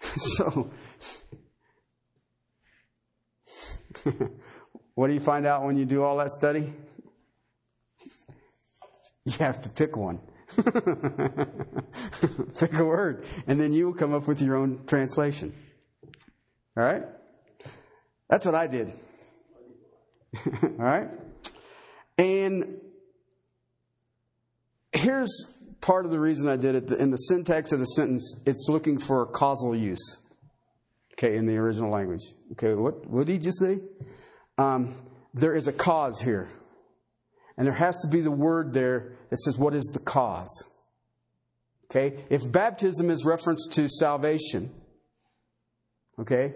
so, 0.00 0.70
what 4.94 5.08
do 5.08 5.14
you 5.14 5.20
find 5.20 5.46
out 5.46 5.64
when 5.64 5.76
you 5.76 5.84
do 5.84 6.02
all 6.02 6.16
that 6.18 6.30
study? 6.30 6.72
You 9.24 9.32
have 9.38 9.60
to 9.62 9.68
pick 9.68 9.96
one. 9.96 10.20
pick 10.56 10.66
a 12.72 12.84
word, 12.84 13.24
and 13.46 13.60
then 13.60 13.72
you 13.72 13.86
will 13.86 13.94
come 13.94 14.14
up 14.14 14.26
with 14.26 14.40
your 14.40 14.56
own 14.56 14.84
translation. 14.86 15.54
All 16.76 16.82
right? 16.82 17.02
That's 18.28 18.46
what 18.46 18.54
I 18.54 18.66
did. 18.66 18.92
all 20.62 20.70
right? 20.78 21.08
And 22.16 22.80
here's 24.92 25.57
part 25.80 26.04
of 26.04 26.10
the 26.10 26.20
reason 26.20 26.48
I 26.48 26.56
did 26.56 26.74
it. 26.74 26.92
In 26.92 27.10
the 27.10 27.16
syntax 27.16 27.72
of 27.72 27.78
the 27.78 27.86
sentence, 27.86 28.40
it's 28.46 28.66
looking 28.68 28.98
for 28.98 29.26
causal 29.26 29.74
use. 29.74 30.18
Okay, 31.14 31.36
in 31.36 31.46
the 31.46 31.56
original 31.56 31.90
language. 31.90 32.22
Okay, 32.52 32.74
what, 32.74 33.06
what 33.06 33.26
did 33.26 33.32
he 33.32 33.38
just 33.38 33.58
say? 33.58 33.80
Um, 34.56 34.94
there 35.34 35.54
is 35.54 35.66
a 35.66 35.72
cause 35.72 36.20
here. 36.20 36.48
And 37.56 37.66
there 37.66 37.74
has 37.74 37.98
to 38.00 38.08
be 38.08 38.20
the 38.20 38.30
word 38.30 38.72
there 38.72 39.16
that 39.30 39.36
says, 39.38 39.58
what 39.58 39.74
is 39.74 39.84
the 39.92 39.98
cause? 39.98 40.64
Okay, 41.90 42.22
if 42.30 42.50
baptism 42.50 43.10
is 43.10 43.24
reference 43.24 43.66
to 43.72 43.88
salvation, 43.88 44.70
okay, 46.20 46.54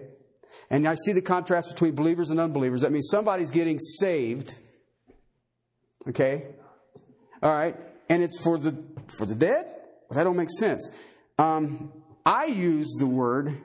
and 0.69 0.87
I 0.87 0.93
see 0.93 1.11
the 1.11 1.23
contrast 1.23 1.69
between 1.69 1.95
believers 1.95 2.29
and 2.29 2.39
unbelievers, 2.39 2.81
that 2.81 2.91
means 2.91 3.09
somebody's 3.09 3.49
getting 3.49 3.79
saved, 3.79 4.53
okay, 6.07 6.45
all 7.41 7.51
right, 7.51 7.75
and 8.09 8.21
it's 8.21 8.39
for 8.43 8.59
the 8.59 8.71
for 9.11 9.25
the 9.25 9.35
dead? 9.35 9.65
Well, 10.09 10.17
that 10.17 10.23
don't 10.23 10.37
make 10.37 10.49
sense. 10.51 10.89
Um, 11.37 11.91
I 12.25 12.45
use 12.45 12.95
the 12.99 13.07
word 13.07 13.61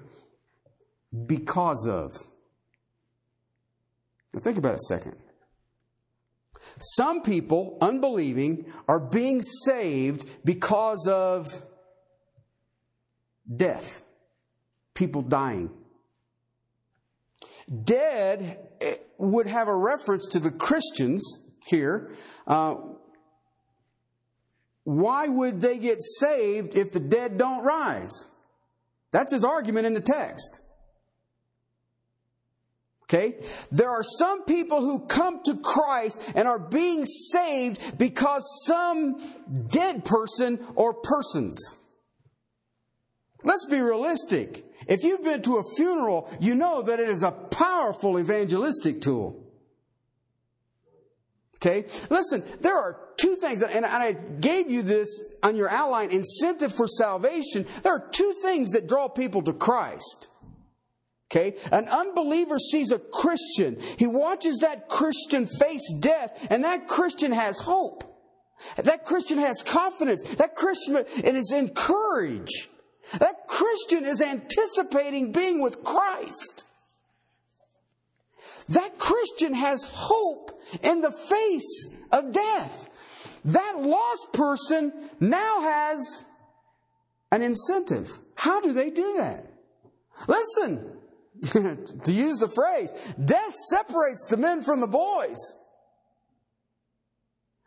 because 1.27 1.87
of. 1.87 2.13
Now 4.33 4.41
think 4.41 4.59
about 4.59 4.75
it 4.75 4.81
a 4.81 4.87
second. 4.89 5.17
Some 6.79 7.23
people, 7.23 7.79
unbelieving, 7.81 8.67
are 8.87 9.01
being 9.01 9.41
saved 9.43 10.29
because 10.45 11.09
of 11.09 11.63
death, 13.55 14.05
people 14.95 15.23
dying. 15.23 15.71
Dead 17.85 18.59
eh, 18.81 18.95
would 19.19 19.47
have 19.47 19.69
a 19.69 19.75
reference 19.75 20.29
to 20.33 20.39
the 20.39 20.51
Christians 20.51 21.23
here. 21.67 22.11
Uh, 22.47 22.75
why 24.89 25.29
would 25.29 25.61
they 25.61 25.79
get 25.79 26.01
saved 26.01 26.75
if 26.75 26.93
the 26.93 27.01
dead 27.01 27.37
don't 27.37 27.65
rise? 27.65 28.27
That's 29.11 29.33
his 29.33 29.45
argument 29.45 29.87
in 29.87 29.95
the 29.95 30.01
text. 30.01 30.61
Okay? 33.05 33.37
There 33.71 33.91
are 33.91 34.03
some 34.03 34.45
people 34.45 34.81
who 34.81 35.01
come 35.01 35.43
to 35.45 35.57
Christ 35.57 36.33
and 36.35 36.47
are 36.47 36.59
being 36.59 37.05
saved 37.05 37.99
because 37.99 38.45
some 38.67 39.21
dead 39.71 40.05
person 40.05 40.59
or 40.75 40.93
persons 40.95 41.79
Let's 43.45 43.67
be 43.67 43.81
realistic. 43.81 44.65
If 44.89 45.05
you've 45.05 45.23
been 45.23 45.43
to 45.43 45.59
a 45.59 45.63
funeral, 45.77 46.31
you 46.41 46.55
know 46.55 46.83
that 46.83 46.99
it 46.99 47.09
is 47.09 47.23
a 47.23 47.31
powerful 47.31 48.19
evangelistic 48.19 49.01
tool. 49.01 49.45
Okay? 51.61 51.87
Listen, 52.09 52.45
there 52.61 52.77
are 52.77 53.01
two 53.17 53.35
things, 53.35 53.63
and 53.63 53.85
I 53.85 54.13
gave 54.13 54.71
you 54.71 54.83
this 54.83 55.09
on 55.43 55.57
your 55.57 55.69
outline 55.69 56.11
incentive 56.11 56.73
for 56.73 56.87
salvation. 56.87 57.67
There 57.83 57.93
are 57.93 58.09
two 58.11 58.33
things 58.43 58.71
that 58.71 58.87
draw 58.87 59.09
people 59.09 59.43
to 59.43 59.53
Christ. 59.53 60.29
Okay? 61.31 61.57
An 61.73 61.89
unbeliever 61.89 62.59
sees 62.59 62.93
a 62.93 62.99
Christian. 62.99 63.79
He 63.99 64.07
watches 64.07 64.59
that 64.61 64.89
Christian 64.89 65.47
face 65.47 65.93
death, 66.01 66.47
and 66.49 66.63
that 66.63 66.87
Christian 66.87 67.33
has 67.33 67.59
hope. 67.59 68.05
That 68.77 69.05
Christian 69.05 69.39
has 69.39 69.63
confidence. 69.63 70.23
That 70.37 70.55
Christian 70.55 70.97
is 70.97 71.53
encouraged. 71.53 72.69
That 73.19 73.47
Christian 73.49 74.05
is 74.05 74.23
anticipating 74.23 75.33
being 75.33 75.61
with 75.61 75.83
Christ. 75.83 76.67
That 78.71 78.99
Christian 78.99 79.55
has 79.55 79.91
hope 79.93 80.61
in 80.83 81.01
the 81.01 81.13
face 81.13 81.97
of 82.13 82.33
death. 82.33 83.41
That 83.47 83.81
lost 83.81 84.33
person 84.33 84.93
now 85.21 85.61
has 85.61 86.25
an 87.31 87.43
incentive. 87.43 88.19
How 88.37 88.61
do 88.61 88.73
they 88.73 88.91
do 88.91 89.15
that? 89.17 89.47
Listen, 90.27 90.99
to 92.05 92.13
use 92.13 92.39
the 92.39 92.49
phrase, 92.49 92.91
death 93.25 93.55
separates 93.55 94.27
the 94.29 94.37
men 94.37 94.63
from 94.63 94.81
the 94.81 94.89
boys. 94.89 95.39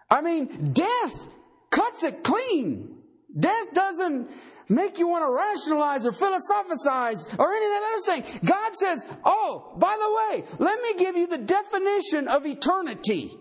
I 0.10 0.22
mean, 0.22 0.74
death 0.74 1.28
cuts 1.70 2.04
it 2.04 2.24
clean. 2.24 2.98
Death 3.38 3.74
doesn't 3.74 4.30
make 4.72 4.98
you 4.98 5.08
want 5.08 5.24
to 5.24 5.32
rationalize 5.32 6.06
or 6.06 6.12
philosophize 6.12 7.28
or 7.38 7.52
any 7.52 7.66
of 7.66 7.72
that 7.72 7.84
other 7.94 8.22
thing. 8.22 8.40
God 8.46 8.76
says, 8.76 9.06
Oh, 9.24 9.74
by 9.78 9.98
the 10.00 10.38
way, 10.38 10.44
let 10.60 10.82
me 10.82 10.96
give 10.98 11.16
you 11.16 11.28
the 11.28 11.38
definition 11.38 12.28
of 12.28 12.46
eternity. 12.46 13.32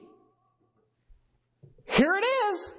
Here 1.87 2.13
it 2.15 2.25
is. 2.25 2.73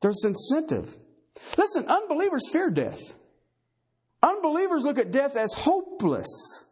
There's 0.00 0.24
incentive. 0.24 0.96
Listen, 1.56 1.86
unbelievers 1.86 2.48
fear 2.50 2.70
death. 2.70 3.00
Unbelievers 4.22 4.84
look 4.84 4.98
at 4.98 5.12
death 5.12 5.36
as 5.36 5.52
hopeless. 5.52 6.64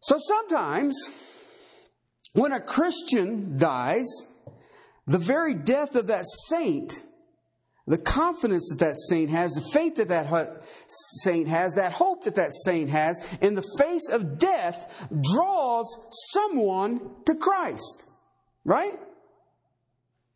So 0.00 0.16
sometimes, 0.18 0.96
when 2.32 2.52
a 2.52 2.60
Christian 2.60 3.58
dies, 3.58 4.06
the 5.06 5.18
very 5.18 5.54
death 5.54 5.96
of 5.96 6.08
that 6.08 6.24
saint, 6.48 7.02
the 7.86 7.98
confidence 7.98 8.68
that 8.70 8.84
that 8.84 8.96
saint 8.96 9.30
has, 9.30 9.52
the 9.52 9.68
faith 9.72 9.96
that 9.96 10.08
that 10.08 10.64
saint 11.22 11.48
has, 11.48 11.74
that 11.74 11.92
hope 11.92 12.24
that 12.24 12.36
that 12.36 12.52
saint 12.52 12.90
has, 12.90 13.36
in 13.40 13.54
the 13.54 13.66
face 13.78 14.08
of 14.10 14.38
death, 14.38 15.08
draws 15.32 15.86
someone 16.32 17.00
to 17.26 17.34
Christ. 17.34 18.06
Right? 18.64 18.98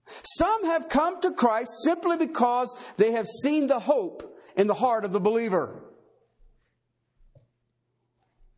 Some 0.07 0.64
have 0.64 0.88
come 0.88 1.20
to 1.22 1.33
Christ 1.33 1.70
simply 1.83 2.16
because 2.16 2.74
they 2.96 3.12
have 3.12 3.27
seen 3.27 3.66
the 3.66 3.79
hope 3.79 4.38
in 4.57 4.66
the 4.66 4.74
heart 4.74 5.05
of 5.05 5.12
the 5.12 5.20
believer. 5.20 5.83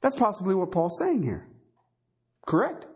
That's 0.01 0.16
possibly 0.16 0.55
what 0.55 0.73
Paul's 0.73 0.99
saying 0.99 1.23
here. 1.23 1.49
Correct? 2.47 2.87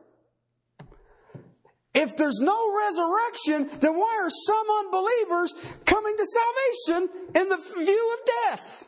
If 1.94 2.16
there's 2.16 2.40
no 2.40 2.76
resurrection, 2.76 3.68
then 3.80 3.96
why 3.96 4.20
are 4.20 4.30
some 4.30 4.66
unbelievers 4.78 5.54
coming 5.84 6.16
to 6.16 6.26
salvation 6.26 7.08
in 7.34 7.48
the 7.48 7.84
view 7.84 8.16
of 8.18 8.26
death? 8.26 8.86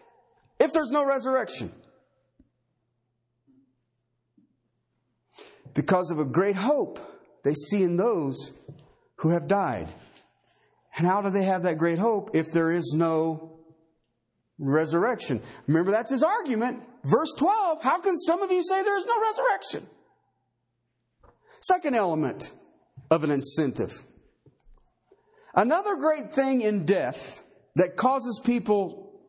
If 0.60 0.72
there's 0.72 0.92
no 0.92 1.04
resurrection. 1.04 1.72
Because 5.74 6.10
of 6.10 6.20
a 6.20 6.24
great 6.24 6.54
hope 6.54 7.00
they 7.42 7.54
see 7.54 7.82
in 7.82 7.96
those 7.96 8.52
who 9.16 9.30
have 9.30 9.48
died. 9.48 9.88
And 10.96 11.06
how 11.06 11.22
do 11.22 11.30
they 11.30 11.44
have 11.44 11.64
that 11.64 11.78
great 11.78 11.98
hope 11.98 12.30
if 12.34 12.52
there 12.52 12.70
is 12.70 12.94
no 12.96 13.58
resurrection? 14.58 15.40
Remember, 15.66 15.90
that's 15.90 16.10
his 16.10 16.22
argument. 16.22 16.82
Verse 17.04 17.34
12 17.36 17.82
How 17.82 17.98
can 17.98 18.16
some 18.16 18.42
of 18.42 18.52
you 18.52 18.62
say 18.62 18.82
there 18.82 18.98
is 18.98 19.06
no 19.06 19.20
resurrection? 19.20 19.86
Second 21.58 21.96
element 21.96 22.52
of 23.12 23.25
an 23.25 23.31
incentive. 23.31 24.03
Another 25.55 25.96
great 25.96 26.33
thing 26.33 26.62
in 26.62 26.87
death 26.87 27.42
that 27.77 27.94
causes 27.94 28.40
people 28.42 29.20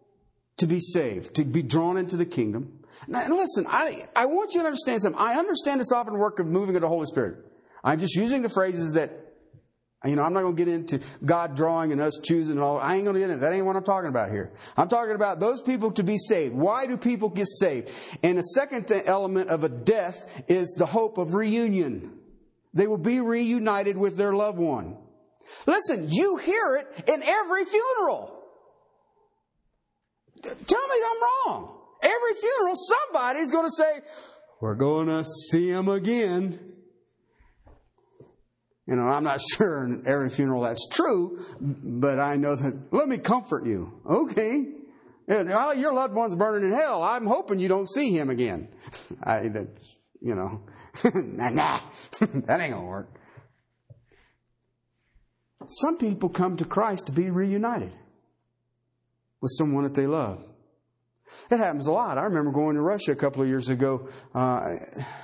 to 0.55 0.65
be 0.65 0.79
saved, 0.79 1.35
to 1.35 1.43
be 1.43 1.61
drawn 1.61 1.97
into 1.97 2.15
the 2.15 2.25
kingdom. 2.25 2.79
Now, 3.09 3.27
listen, 3.27 3.65
I, 3.67 4.03
I 4.15 4.27
want 4.27 4.53
you 4.53 4.61
to 4.61 4.67
understand 4.67 5.01
something. 5.01 5.19
I 5.19 5.35
understand 5.35 5.81
the 5.81 5.85
sovereign 5.85 6.17
work 6.17 6.39
of 6.39 6.47
moving 6.47 6.77
of 6.77 6.81
the 6.81 6.87
Holy 6.87 7.07
Spirit. 7.07 7.39
I'm 7.83 7.99
just 7.99 8.15
using 8.15 8.41
the 8.41 8.47
phrases 8.47 8.93
that, 8.93 9.11
you 10.05 10.15
know, 10.15 10.21
I'm 10.21 10.31
not 10.31 10.43
going 10.43 10.55
to 10.55 10.65
get 10.65 10.73
into 10.73 11.01
God 11.25 11.53
drawing 11.53 11.91
and 11.91 11.99
us 11.99 12.17
choosing 12.23 12.53
and 12.53 12.63
all. 12.63 12.79
I 12.79 12.95
ain't 12.95 13.03
going 13.03 13.15
to 13.15 13.19
get 13.19 13.31
into 13.31 13.41
that. 13.41 13.51
ain't 13.51 13.65
what 13.65 13.75
I'm 13.75 13.83
talking 13.83 14.09
about 14.09 14.31
here. 14.31 14.53
I'm 14.77 14.87
talking 14.87 15.15
about 15.15 15.41
those 15.41 15.61
people 15.61 15.91
to 15.91 16.03
be 16.03 16.17
saved. 16.17 16.55
Why 16.55 16.87
do 16.87 16.95
people 16.95 17.27
get 17.27 17.47
saved? 17.47 17.91
And 18.23 18.37
the 18.37 18.43
second 18.43 18.89
element 19.05 19.49
of 19.49 19.65
a 19.65 19.69
death 19.69 20.45
is 20.47 20.73
the 20.79 20.85
hope 20.85 21.17
of 21.17 21.33
reunion. 21.33 22.19
They 22.73 22.87
will 22.87 22.97
be 22.97 23.19
reunited 23.19 23.97
with 23.97 24.17
their 24.17 24.33
loved 24.33 24.57
one. 24.57 24.97
Listen, 25.67 26.07
you 26.09 26.37
hear 26.37 26.77
it 26.77 27.09
in 27.09 27.21
every 27.21 27.65
funeral. 27.65 28.39
Tell 30.41 30.87
me 30.87 30.95
I'm 31.05 31.51
wrong. 31.51 31.79
Every 32.01 32.33
funeral, 32.33 32.75
somebody's 32.75 33.51
going 33.51 33.65
to 33.65 33.71
say, 33.71 33.99
We're 34.59 34.75
going 34.75 35.07
to 35.07 35.23
see 35.23 35.69
him 35.69 35.87
again. 35.87 36.59
You 38.87 38.97
know, 38.97 39.07
I'm 39.07 39.23
not 39.23 39.39
sure 39.39 39.85
in 39.85 40.03
every 40.05 40.29
funeral 40.29 40.63
that's 40.63 40.89
true, 40.89 41.39
but 41.61 42.19
I 42.19 42.35
know 42.35 42.55
that, 42.55 42.87
let 42.91 43.07
me 43.07 43.17
comfort 43.17 43.65
you. 43.65 44.01
Okay. 44.05 44.65
Well, 45.25 45.73
your 45.73 45.93
loved 45.93 46.13
one's 46.13 46.35
burning 46.35 46.69
in 46.69 46.75
hell. 46.75 47.01
I'm 47.01 47.25
hoping 47.25 47.59
you 47.59 47.69
don't 47.69 47.87
see 47.87 48.09
him 48.09 48.29
again. 48.29 48.67
I, 49.23 49.47
that, 49.47 49.67
you 50.23 50.35
know, 50.35 50.61
nah, 51.13 51.49
nah, 51.49 51.79
that 52.21 52.61
ain't 52.61 52.73
gonna 52.73 52.85
work. 52.85 53.09
Some 55.65 55.97
people 55.97 56.29
come 56.29 56.57
to 56.57 56.65
Christ 56.65 57.07
to 57.07 57.11
be 57.11 57.29
reunited 57.29 57.93
with 59.41 59.51
someone 59.57 59.83
that 59.83 59.95
they 59.95 60.07
love. 60.07 60.43
It 61.49 61.57
happens 61.57 61.87
a 61.87 61.91
lot. 61.91 62.17
I 62.17 62.23
remember 62.23 62.51
going 62.51 62.75
to 62.75 62.81
Russia 62.81 63.11
a 63.11 63.15
couple 63.15 63.41
of 63.41 63.47
years 63.47 63.69
ago. 63.69 64.07
Uh, 64.35 64.75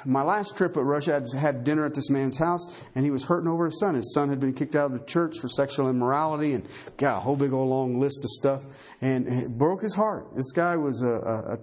my 0.05 0.21
last 0.21 0.57
trip 0.57 0.75
at 0.75 0.83
Russia, 0.83 1.23
I 1.35 1.37
had 1.37 1.63
dinner 1.63 1.85
at 1.85 1.93
this 1.93 2.09
man's 2.09 2.37
house, 2.37 2.83
and 2.95 3.05
he 3.05 3.11
was 3.11 3.25
hurting 3.25 3.49
over 3.49 3.65
his 3.65 3.79
son. 3.79 3.95
His 3.95 4.13
son 4.13 4.29
had 4.29 4.39
been 4.39 4.53
kicked 4.53 4.75
out 4.75 4.91
of 4.91 4.99
the 4.99 5.05
church 5.05 5.39
for 5.39 5.47
sexual 5.47 5.89
immorality, 5.89 6.53
and 6.53 6.65
got 6.97 7.17
a 7.17 7.19
whole 7.19 7.35
big 7.35 7.53
old 7.53 7.69
long 7.69 7.99
list 7.99 8.23
of 8.23 8.29
stuff, 8.31 8.65
and 9.01 9.27
it 9.27 9.57
broke 9.57 9.81
his 9.81 9.95
heart. 9.95 10.27
This 10.35 10.51
guy 10.51 10.77
was 10.77 11.03
a, 11.03 11.07
a, 11.07 11.59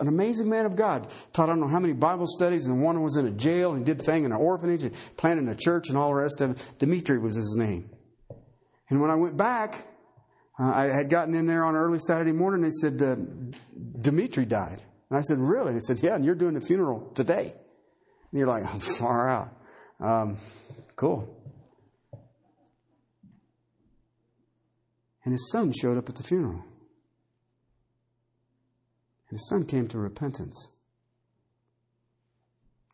an 0.00 0.08
amazing 0.08 0.48
man 0.48 0.66
of 0.66 0.76
God. 0.76 1.08
Taught 1.32 1.44
I 1.44 1.46
don't 1.52 1.60
know 1.60 1.68
how 1.68 1.78
many 1.78 1.94
Bible 1.94 2.26
studies, 2.26 2.66
and 2.66 2.82
one 2.82 3.02
was 3.02 3.16
in 3.16 3.26
a 3.26 3.30
jail 3.30 3.72
and 3.72 3.84
did 3.84 4.00
thing 4.00 4.24
in 4.24 4.32
an 4.32 4.38
orphanage 4.38 4.82
and 4.84 4.94
planted 5.16 5.48
a 5.48 5.54
church 5.54 5.88
and 5.88 5.96
all 5.96 6.08
the 6.08 6.14
rest 6.14 6.40
of 6.40 6.50
it. 6.50 6.70
Dimitri 6.78 7.18
was 7.18 7.36
his 7.36 7.56
name. 7.58 7.90
And 8.90 9.00
when 9.00 9.10
I 9.10 9.14
went 9.14 9.36
back, 9.36 9.86
uh, 10.58 10.72
I 10.72 10.84
had 10.84 11.10
gotten 11.10 11.34
in 11.34 11.46
there 11.46 11.64
on 11.64 11.76
early 11.76 11.98
Saturday 11.98 12.32
morning. 12.32 12.62
They 12.62 12.70
said 12.70 13.02
uh, 13.02 13.16
Dimitri 14.00 14.44
died, 14.44 14.82
and 15.10 15.18
I 15.18 15.20
said, 15.20 15.38
"Really?" 15.38 15.72
They 15.72 15.80
said, 15.80 16.00
"Yeah." 16.02 16.14
And 16.14 16.24
you're 16.24 16.34
doing 16.34 16.54
the 16.54 16.60
funeral 16.60 17.10
today. 17.14 17.54
And 18.30 18.38
you're 18.38 18.48
like, 18.48 18.64
"I'm 18.64 18.80
far 18.98 19.28
out." 19.28 19.54
Um, 20.00 20.38
cool. 20.96 21.34
And 25.24 25.32
his 25.32 25.50
son 25.52 25.72
showed 25.78 25.98
up 25.98 26.08
at 26.08 26.16
the 26.16 26.22
funeral. 26.22 26.64
And 29.28 29.38
his 29.38 29.48
son 29.48 29.64
came 29.64 29.88
to 29.88 29.98
repentance. 29.98 30.72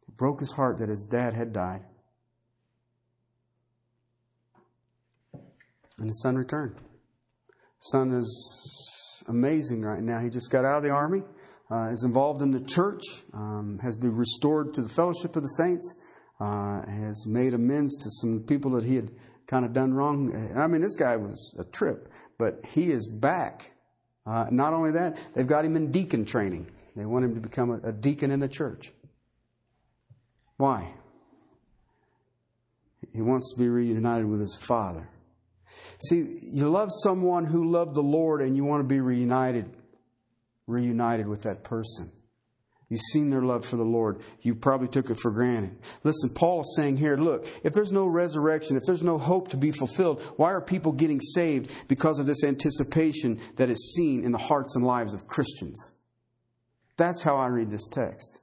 It 0.08 0.16
broke 0.16 0.40
his 0.40 0.52
heart 0.52 0.78
that 0.78 0.88
his 0.88 1.06
dad 1.08 1.34
had 1.34 1.52
died. 1.52 1.82
And 5.98 6.08
his 6.08 6.20
son 6.22 6.36
returned. 6.36 6.76
Son 7.78 8.12
is 8.12 9.22
amazing 9.28 9.82
right 9.82 10.02
now. 10.02 10.18
He 10.18 10.28
just 10.28 10.50
got 10.50 10.64
out 10.64 10.78
of 10.78 10.82
the 10.82 10.90
army, 10.90 11.22
uh, 11.70 11.90
is 11.90 12.02
involved 12.04 12.42
in 12.42 12.50
the 12.50 12.64
church, 12.64 13.02
um, 13.32 13.78
has 13.82 13.94
been 13.94 14.16
restored 14.16 14.74
to 14.74 14.82
the 14.82 14.88
fellowship 14.88 15.36
of 15.36 15.42
the 15.42 15.48
saints, 15.48 15.94
uh, 16.40 16.82
has 16.86 17.26
made 17.28 17.54
amends 17.54 17.96
to 18.02 18.10
some 18.10 18.44
people 18.46 18.72
that 18.72 18.84
he 18.84 18.96
had 18.96 19.10
kind 19.46 19.64
of 19.64 19.72
done 19.72 19.94
wrong. 19.94 20.34
I 20.56 20.66
mean, 20.66 20.80
this 20.80 20.96
guy 20.96 21.16
was 21.16 21.54
a 21.58 21.64
trip, 21.64 22.08
but 22.38 22.64
he 22.66 22.90
is 22.90 23.06
back 23.06 23.73
uh, 24.26 24.46
not 24.50 24.72
only 24.72 24.92
that, 24.92 25.22
they've 25.34 25.46
got 25.46 25.64
him 25.64 25.76
in 25.76 25.90
deacon 25.90 26.24
training. 26.24 26.66
They 26.96 27.04
want 27.04 27.24
him 27.24 27.34
to 27.34 27.40
become 27.40 27.70
a, 27.70 27.88
a 27.88 27.92
deacon 27.92 28.30
in 28.30 28.40
the 28.40 28.48
church. 28.48 28.92
Why? 30.56 30.92
He 33.12 33.22
wants 33.22 33.52
to 33.52 33.60
be 33.60 33.68
reunited 33.68 34.26
with 34.26 34.40
his 34.40 34.56
Father. 34.56 35.08
See, 36.08 36.26
you 36.52 36.68
love 36.68 36.88
someone 37.02 37.46
who 37.46 37.70
loved 37.70 37.94
the 37.94 38.02
Lord 38.02 38.42
and 38.42 38.56
you 38.56 38.64
want 38.64 38.80
to 38.80 38.88
be 38.88 39.00
reunited, 39.00 39.70
reunited 40.66 41.26
with 41.26 41.42
that 41.42 41.64
person. 41.64 42.10
You've 42.88 43.00
seen 43.12 43.30
their 43.30 43.42
love 43.42 43.64
for 43.64 43.76
the 43.76 43.84
Lord. 43.84 44.20
You 44.42 44.54
probably 44.54 44.88
took 44.88 45.10
it 45.10 45.18
for 45.18 45.30
granted. 45.30 45.78
Listen, 46.02 46.30
Paul 46.34 46.60
is 46.60 46.74
saying 46.76 46.98
here, 46.98 47.16
look, 47.16 47.46
if 47.64 47.72
there's 47.72 47.92
no 47.92 48.06
resurrection, 48.06 48.76
if 48.76 48.82
there's 48.86 49.02
no 49.02 49.18
hope 49.18 49.48
to 49.48 49.56
be 49.56 49.70
fulfilled, 49.70 50.20
why 50.36 50.52
are 50.52 50.60
people 50.60 50.92
getting 50.92 51.20
saved 51.20 51.88
because 51.88 52.18
of 52.18 52.26
this 52.26 52.44
anticipation 52.44 53.40
that 53.56 53.70
is 53.70 53.94
seen 53.94 54.22
in 54.22 54.32
the 54.32 54.38
hearts 54.38 54.76
and 54.76 54.84
lives 54.84 55.14
of 55.14 55.26
Christians? 55.26 55.92
That's 56.96 57.22
how 57.22 57.36
I 57.36 57.46
read 57.46 57.70
this 57.70 57.88
text. 57.88 58.40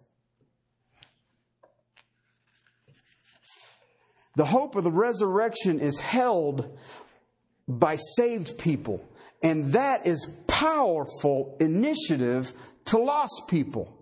The 4.36 4.46
hope 4.46 4.76
of 4.76 4.84
the 4.84 4.92
resurrection 4.92 5.80
is 5.80 6.00
held 6.00 6.78
by 7.68 7.96
saved 7.96 8.58
people, 8.58 9.08
and 9.44 9.74
that 9.74 10.08
is 10.08 10.26
powerful 10.48 11.58
initiative 11.60 12.54
to 12.86 12.98
lost 12.98 13.44
people. 13.48 14.01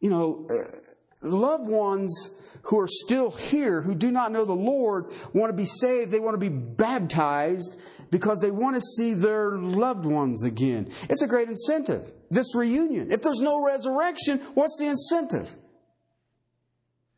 You 0.00 0.10
know, 0.10 0.46
uh, 0.50 0.78
loved 1.22 1.68
ones 1.68 2.30
who 2.62 2.78
are 2.78 2.88
still 2.88 3.30
here, 3.30 3.80
who 3.80 3.94
do 3.94 4.10
not 4.10 4.32
know 4.32 4.44
the 4.44 4.52
Lord, 4.52 5.06
want 5.32 5.50
to 5.50 5.56
be 5.56 5.64
saved. 5.64 6.10
They 6.10 6.20
want 6.20 6.34
to 6.34 6.38
be 6.38 6.48
baptized 6.48 7.78
because 8.10 8.40
they 8.40 8.50
want 8.50 8.76
to 8.76 8.80
see 8.80 9.14
their 9.14 9.56
loved 9.56 10.04
ones 10.04 10.44
again. 10.44 10.90
It's 11.08 11.22
a 11.22 11.26
great 11.26 11.48
incentive, 11.48 12.12
this 12.30 12.54
reunion. 12.54 13.12
If 13.12 13.22
there's 13.22 13.40
no 13.40 13.64
resurrection, 13.64 14.38
what's 14.54 14.78
the 14.78 14.86
incentive? 14.86 15.54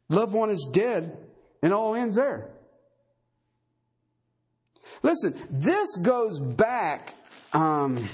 Loved 0.09 0.35
one 0.35 0.51
is 0.51 0.71
dead, 0.73 1.17
and 1.63 1.73
all 1.73 1.95
ends 1.95 2.17
there. 2.17 2.51
Listen, 5.03 5.35
this 5.51 5.97
goes 5.97 6.39
back 6.39 7.15
um, 7.53 8.09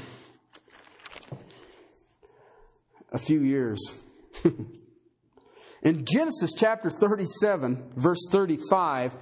a 3.13 3.19
few 3.19 3.41
years. 3.41 3.97
In 5.83 6.05
Genesis 6.05 6.53
chapter 6.57 6.91
37, 6.91 7.93
verse 7.97 8.27
35, 8.31 9.17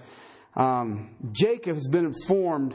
um, 0.54 1.14
Jacob 1.32 1.74
has 1.74 1.86
been 1.86 2.06
informed 2.06 2.74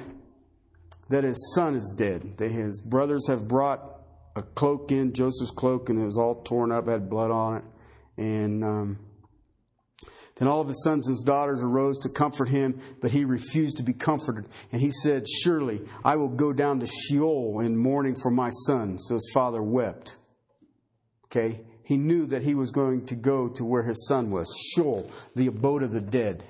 that 1.09 1.23
his 1.23 1.53
son 1.55 1.75
is 1.75 1.93
dead. 1.97 2.37
That 2.37 2.51
his 2.51 2.81
brothers 2.81 3.27
have 3.27 3.47
brought 3.47 3.79
a 4.35 4.43
cloak 4.43 4.91
in, 4.91 5.13
Joseph's 5.13 5.51
cloak, 5.51 5.89
and 5.89 5.99
it 5.99 6.05
was 6.05 6.17
all 6.17 6.41
torn 6.43 6.71
up, 6.71 6.87
had 6.87 7.09
blood 7.09 7.31
on 7.31 7.57
it. 7.57 7.63
And 8.17 8.63
um, 8.63 8.99
then 10.35 10.47
all 10.47 10.61
of 10.61 10.67
his 10.67 10.83
sons 10.83 11.07
and 11.07 11.13
his 11.13 11.23
daughters 11.23 11.61
arose 11.63 11.99
to 11.99 12.09
comfort 12.09 12.49
him, 12.49 12.79
but 13.01 13.11
he 13.11 13.25
refused 13.25 13.77
to 13.77 13.83
be 13.83 13.93
comforted. 13.93 14.45
And 14.71 14.81
he 14.81 14.91
said, 14.91 15.27
Surely 15.27 15.81
I 16.03 16.15
will 16.15 16.29
go 16.29 16.53
down 16.53 16.79
to 16.79 16.87
Sheol 16.87 17.59
in 17.59 17.77
mourning 17.77 18.15
for 18.15 18.31
my 18.31 18.49
son. 18.67 18.99
So 18.99 19.15
his 19.15 19.29
father 19.33 19.61
wept. 19.61 20.15
Okay? 21.25 21.61
He 21.83 21.97
knew 21.97 22.25
that 22.27 22.43
he 22.43 22.55
was 22.55 22.71
going 22.71 23.05
to 23.07 23.15
go 23.15 23.49
to 23.49 23.65
where 23.65 23.83
his 23.83 24.07
son 24.07 24.31
was, 24.31 24.47
Sheol, 24.73 25.09
the 25.35 25.47
abode 25.47 25.83
of 25.83 25.91
the 25.91 26.01
dead. 26.01 26.43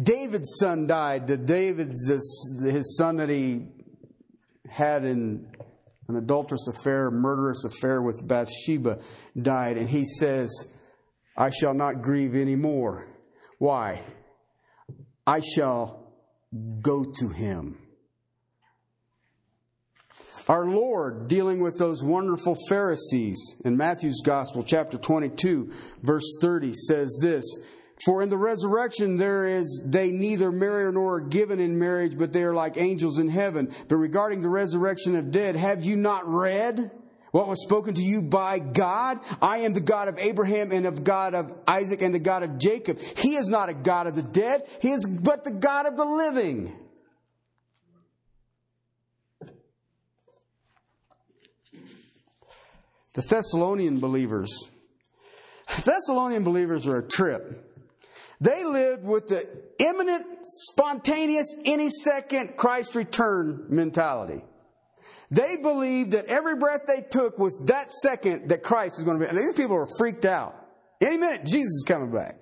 David's 0.00 0.56
son 0.58 0.86
died. 0.86 1.26
The 1.26 1.36
David's 1.36 2.08
his 2.08 2.96
son 2.96 3.16
that 3.16 3.28
he 3.28 3.68
had 4.68 5.04
in 5.04 5.46
an 6.08 6.16
adulterous 6.16 6.66
affair, 6.66 7.10
murderous 7.10 7.64
affair 7.64 8.02
with 8.02 8.26
Bathsheba, 8.26 9.00
died, 9.40 9.76
and 9.76 9.88
he 9.88 10.04
says, 10.04 10.50
I 11.36 11.50
shall 11.50 11.74
not 11.74 12.02
grieve 12.02 12.34
anymore. 12.34 13.06
Why? 13.58 14.00
I 15.26 15.40
shall 15.40 16.12
go 16.80 17.04
to 17.04 17.28
him. 17.28 17.78
Our 20.48 20.66
Lord, 20.66 21.28
dealing 21.28 21.60
with 21.60 21.78
those 21.78 22.02
wonderful 22.02 22.56
Pharisees 22.68 23.60
in 23.64 23.76
Matthew's 23.76 24.22
Gospel, 24.24 24.64
chapter 24.64 24.98
22, 24.98 25.70
verse 26.02 26.36
30, 26.40 26.72
says 26.72 27.16
this 27.22 27.44
For 28.04 28.22
in 28.22 28.28
the 28.28 28.38
resurrection 28.38 29.18
there 29.18 29.46
is, 29.46 29.86
they 29.88 30.10
neither 30.10 30.50
marry 30.50 30.92
nor 30.92 31.16
are 31.16 31.20
given 31.20 31.60
in 31.60 31.78
marriage, 31.78 32.18
but 32.18 32.32
they 32.32 32.42
are 32.42 32.54
like 32.54 32.76
angels 32.76 33.20
in 33.20 33.28
heaven. 33.28 33.70
But 33.86 33.96
regarding 33.96 34.42
the 34.42 34.48
resurrection 34.48 35.14
of 35.14 35.30
dead, 35.30 35.54
have 35.54 35.84
you 35.84 35.94
not 35.94 36.26
read? 36.26 36.90
What 37.30 37.48
was 37.48 37.62
spoken 37.62 37.94
to 37.94 38.02
you 38.02 38.20
by 38.20 38.58
God? 38.58 39.20
I 39.40 39.58
am 39.58 39.74
the 39.74 39.80
God 39.80 40.08
of 40.08 40.18
Abraham 40.18 40.72
and 40.72 40.86
of 40.86 41.04
God 41.04 41.34
of 41.34 41.56
Isaac 41.68 42.02
and 42.02 42.14
the 42.14 42.18
God 42.18 42.42
of 42.42 42.58
Jacob. 42.58 42.98
He 42.98 43.36
is 43.36 43.48
not 43.48 43.68
a 43.68 43.74
God 43.74 44.08
of 44.08 44.16
the 44.16 44.22
dead. 44.22 44.66
He 44.80 44.90
is 44.90 45.06
but 45.06 45.44
the 45.44 45.52
God 45.52 45.86
of 45.86 45.96
the 45.96 46.04
living. 46.04 46.76
The 53.14 53.22
Thessalonian 53.22 54.00
believers. 54.00 54.70
Thessalonian 55.84 56.44
believers 56.44 56.86
are 56.86 56.98
a 56.98 57.08
trip. 57.08 57.68
They 58.40 58.64
lived 58.64 59.04
with 59.04 59.28
the 59.28 59.44
imminent, 59.78 60.26
spontaneous, 60.44 61.54
any 61.64 61.88
second 61.88 62.56
Christ 62.56 62.94
return 62.94 63.66
mentality. 63.68 64.42
They 65.30 65.56
believed 65.56 66.12
that 66.12 66.26
every 66.26 66.56
breath 66.56 66.82
they 66.86 67.02
took 67.08 67.38
was 67.38 67.56
that 67.66 67.92
second 67.92 68.50
that 68.50 68.62
Christ 68.62 68.96
was 68.98 69.04
going 69.04 69.20
to 69.20 69.26
be. 69.26 69.38
these 69.38 69.54
people 69.54 69.76
were 69.76 69.88
freaked 69.96 70.26
out. 70.26 70.54
Any 71.00 71.16
minute, 71.16 71.44
Jesus 71.44 71.68
is 71.68 71.84
coming 71.86 72.12
back. 72.12 72.36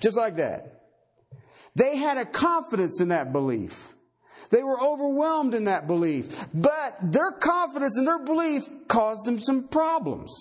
Just 0.00 0.16
like 0.16 0.36
that. 0.36 0.82
They 1.74 1.96
had 1.96 2.18
a 2.18 2.24
confidence 2.24 3.00
in 3.00 3.08
that 3.08 3.32
belief. 3.32 3.95
They 4.50 4.62
were 4.62 4.80
overwhelmed 4.80 5.54
in 5.54 5.64
that 5.64 5.86
belief. 5.86 6.46
But 6.54 6.98
their 7.02 7.32
confidence 7.32 7.96
and 7.96 8.06
their 8.06 8.18
belief 8.18 8.64
caused 8.88 9.24
them 9.24 9.38
some 9.38 9.68
problems. 9.68 10.32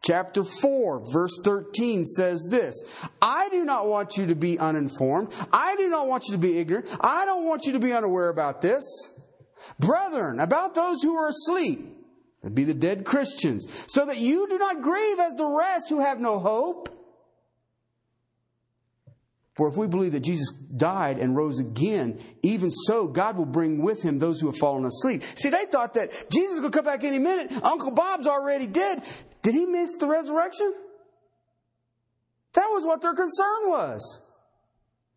Chapter 0.00 0.44
4, 0.44 1.12
verse 1.12 1.40
13 1.44 2.04
says 2.04 2.46
this 2.50 2.74
I 3.20 3.48
do 3.48 3.64
not 3.64 3.88
want 3.88 4.16
you 4.16 4.26
to 4.26 4.34
be 4.34 4.58
uninformed. 4.58 5.32
I 5.52 5.76
do 5.76 5.88
not 5.88 6.06
want 6.06 6.24
you 6.28 6.32
to 6.32 6.38
be 6.38 6.58
ignorant. 6.58 6.86
I 7.00 7.24
don't 7.24 7.46
want 7.46 7.66
you 7.66 7.72
to 7.72 7.80
be 7.80 7.92
unaware 7.92 8.28
about 8.28 8.62
this. 8.62 8.84
Brethren, 9.80 10.38
about 10.38 10.74
those 10.74 11.02
who 11.02 11.16
are 11.16 11.28
asleep, 11.28 11.80
that 12.42 12.54
be 12.54 12.64
the 12.64 12.74
dead 12.74 13.04
Christians, 13.04 13.66
so 13.88 14.06
that 14.06 14.18
you 14.18 14.48
do 14.48 14.56
not 14.56 14.82
grieve 14.82 15.18
as 15.18 15.34
the 15.34 15.46
rest 15.46 15.88
who 15.88 16.00
have 16.00 16.20
no 16.20 16.38
hope. 16.38 16.88
For 19.58 19.66
if 19.66 19.76
we 19.76 19.88
believe 19.88 20.12
that 20.12 20.20
Jesus 20.20 20.50
died 20.52 21.18
and 21.18 21.36
rose 21.36 21.58
again, 21.58 22.20
even 22.44 22.70
so, 22.70 23.08
God 23.08 23.36
will 23.36 23.44
bring 23.44 23.82
with 23.82 24.00
him 24.00 24.20
those 24.20 24.40
who 24.40 24.46
have 24.46 24.56
fallen 24.56 24.84
asleep. 24.84 25.24
See, 25.34 25.50
they 25.50 25.64
thought 25.64 25.94
that 25.94 26.12
Jesus 26.30 26.60
will 26.60 26.70
come 26.70 26.84
back 26.84 27.02
any 27.02 27.18
minute. 27.18 27.50
Uncle 27.64 27.90
Bob's 27.90 28.28
already 28.28 28.68
dead. 28.68 29.02
Did 29.42 29.54
he 29.54 29.66
miss 29.66 29.96
the 29.96 30.06
resurrection? 30.06 30.72
That 32.52 32.68
was 32.68 32.86
what 32.86 33.02
their 33.02 33.14
concern 33.14 33.62
was. 33.68 34.22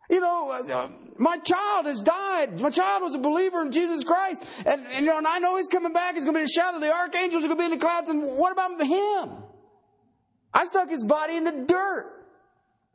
You 0.09 0.21
know, 0.21 0.49
uh, 0.49 0.89
my 1.19 1.37
child 1.37 1.85
has 1.85 2.01
died. 2.01 2.59
My 2.61 2.71
child 2.71 3.03
was 3.03 3.13
a 3.13 3.19
believer 3.19 3.61
in 3.61 3.71
Jesus 3.71 4.03
Christ. 4.03 4.43
And, 4.65 4.83
and, 4.87 5.05
you 5.05 5.11
know, 5.11 5.19
and 5.19 5.27
I 5.27 5.37
know 5.37 5.57
he's 5.57 5.67
coming 5.67 5.93
back. 5.93 6.15
He's 6.15 6.25
going 6.25 6.33
to 6.33 6.39
be 6.39 6.41
in 6.41 6.47
the 6.47 6.51
shadow. 6.51 6.79
The 6.79 6.91
archangels 6.91 7.43
are 7.43 7.47
going 7.47 7.59
to 7.59 7.61
be 7.61 7.73
in 7.73 7.79
the 7.79 7.85
clouds. 7.85 8.09
And 8.09 8.23
what 8.23 8.51
about 8.51 8.81
him? 8.81 9.43
I 10.51 10.65
stuck 10.65 10.89
his 10.89 11.03
body 11.03 11.37
in 11.37 11.43
the 11.43 11.65
dirt. 11.67 12.25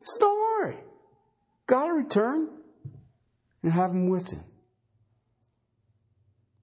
So 0.01 0.18
don't 0.18 0.38
worry. 0.40 0.76
God 1.66 1.88
will 1.88 1.98
return 1.98 2.48
and 3.62 3.72
have 3.72 3.90
him 3.90 4.08
with 4.08 4.32
him. 4.32 4.44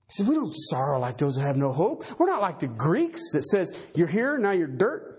He 0.07 0.11
said, 0.11 0.27
We 0.27 0.35
don't 0.35 0.53
sorrow 0.53 0.99
like 0.99 1.17
those 1.17 1.35
who 1.35 1.41
have 1.41 1.57
no 1.57 1.71
hope. 1.71 2.05
We're 2.19 2.27
not 2.27 2.41
like 2.41 2.59
the 2.59 2.67
Greeks 2.67 3.31
that 3.33 3.43
says, 3.43 3.87
You're 3.93 4.07
here, 4.07 4.37
now 4.37 4.51
you're 4.51 4.67
dirt. 4.67 5.09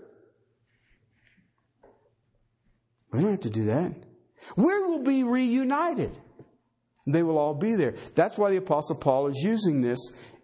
We 3.11 3.21
don't 3.21 3.31
have 3.31 3.41
to 3.41 3.49
do 3.49 3.65
that. 3.65 3.93
We 4.55 4.65
will 4.65 5.03
be 5.03 5.23
reunited. 5.23 6.17
They 7.07 7.23
will 7.23 7.37
all 7.37 7.53
be 7.53 7.75
there. 7.75 7.95
That's 8.15 8.37
why 8.37 8.49
the 8.49 8.57
Apostle 8.57 8.95
Paul 8.95 9.27
is 9.27 9.41
using 9.43 9.81
this 9.81 9.99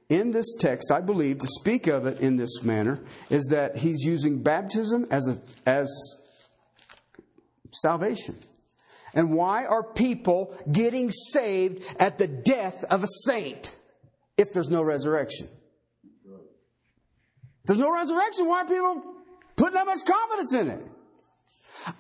in 0.10 0.32
this 0.32 0.56
text, 0.60 0.92
I 0.92 1.02
believe, 1.02 1.40
to 1.40 1.48
speak 1.48 1.88
of 1.88 2.06
it 2.06 2.20
in 2.20 2.36
this 2.36 2.64
manner, 2.64 3.00
is 3.30 3.48
that 3.52 3.78
he's 3.78 4.04
using 4.06 4.44
baptism 4.44 5.08
as, 5.10 5.28
a, 5.28 5.42
as 5.66 5.90
salvation. 7.72 8.36
And 9.14 9.34
why 9.34 9.66
are 9.66 9.84
people 9.84 10.56
getting 10.72 11.12
saved 11.12 11.84
at 12.00 12.18
the 12.18 12.28
death 12.28 12.84
of 12.86 13.04
a 13.04 13.08
saint 13.26 13.76
if 14.38 14.54
there's 14.54 14.70
no 14.70 14.82
resurrection? 14.82 15.48
There's 17.66 17.80
no 17.80 17.94
resurrection. 17.94 18.48
Why 18.48 18.62
are 18.62 18.66
people 18.66 19.04
putting 19.56 19.76
that 19.76 19.86
much 19.86 20.00
confidence 20.06 20.54
in 20.54 20.68
it? 20.70 20.86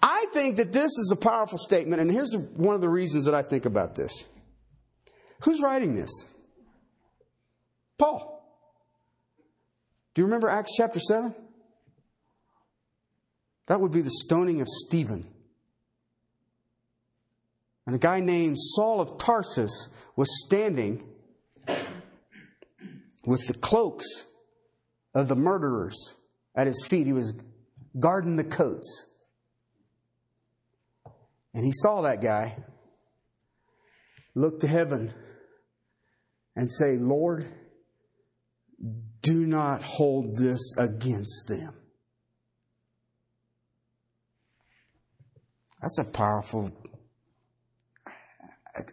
I 0.01 0.27
think 0.31 0.57
that 0.57 0.71
this 0.71 0.91
is 0.97 1.11
a 1.11 1.15
powerful 1.15 1.57
statement, 1.57 2.01
and 2.01 2.11
here's 2.11 2.35
one 2.35 2.75
of 2.75 2.81
the 2.81 2.89
reasons 2.89 3.25
that 3.25 3.33
I 3.33 3.41
think 3.41 3.65
about 3.65 3.95
this. 3.95 4.25
Who's 5.41 5.61
writing 5.61 5.95
this? 5.95 6.11
Paul. 7.97 8.31
Do 10.13 10.21
you 10.21 10.25
remember 10.25 10.49
Acts 10.49 10.73
chapter 10.75 10.99
7? 10.99 11.33
That 13.67 13.79
would 13.79 13.91
be 13.91 14.01
the 14.01 14.11
stoning 14.11 14.61
of 14.61 14.67
Stephen. 14.67 15.27
And 17.85 17.95
a 17.95 17.99
guy 17.99 18.19
named 18.19 18.57
Saul 18.59 19.01
of 19.01 19.17
Tarsus 19.17 19.89
was 20.15 20.45
standing 20.45 21.03
with 23.25 23.47
the 23.47 23.53
cloaks 23.53 24.25
of 25.13 25.27
the 25.27 25.35
murderers 25.35 26.15
at 26.55 26.67
his 26.67 26.85
feet. 26.85 27.07
He 27.07 27.13
was 27.13 27.33
guarding 27.99 28.35
the 28.35 28.43
coats. 28.43 29.07
And 31.53 31.65
he 31.65 31.71
saw 31.71 32.01
that 32.01 32.21
guy 32.21 32.63
look 34.35 34.59
to 34.61 34.67
heaven 34.67 35.13
and 36.55 36.69
say, 36.69 36.97
Lord, 36.97 37.45
do 39.21 39.45
not 39.45 39.83
hold 39.83 40.37
this 40.37 40.75
against 40.77 41.47
them. 41.47 41.73
That's 45.81 45.99
a 45.99 46.11
powerful 46.11 46.71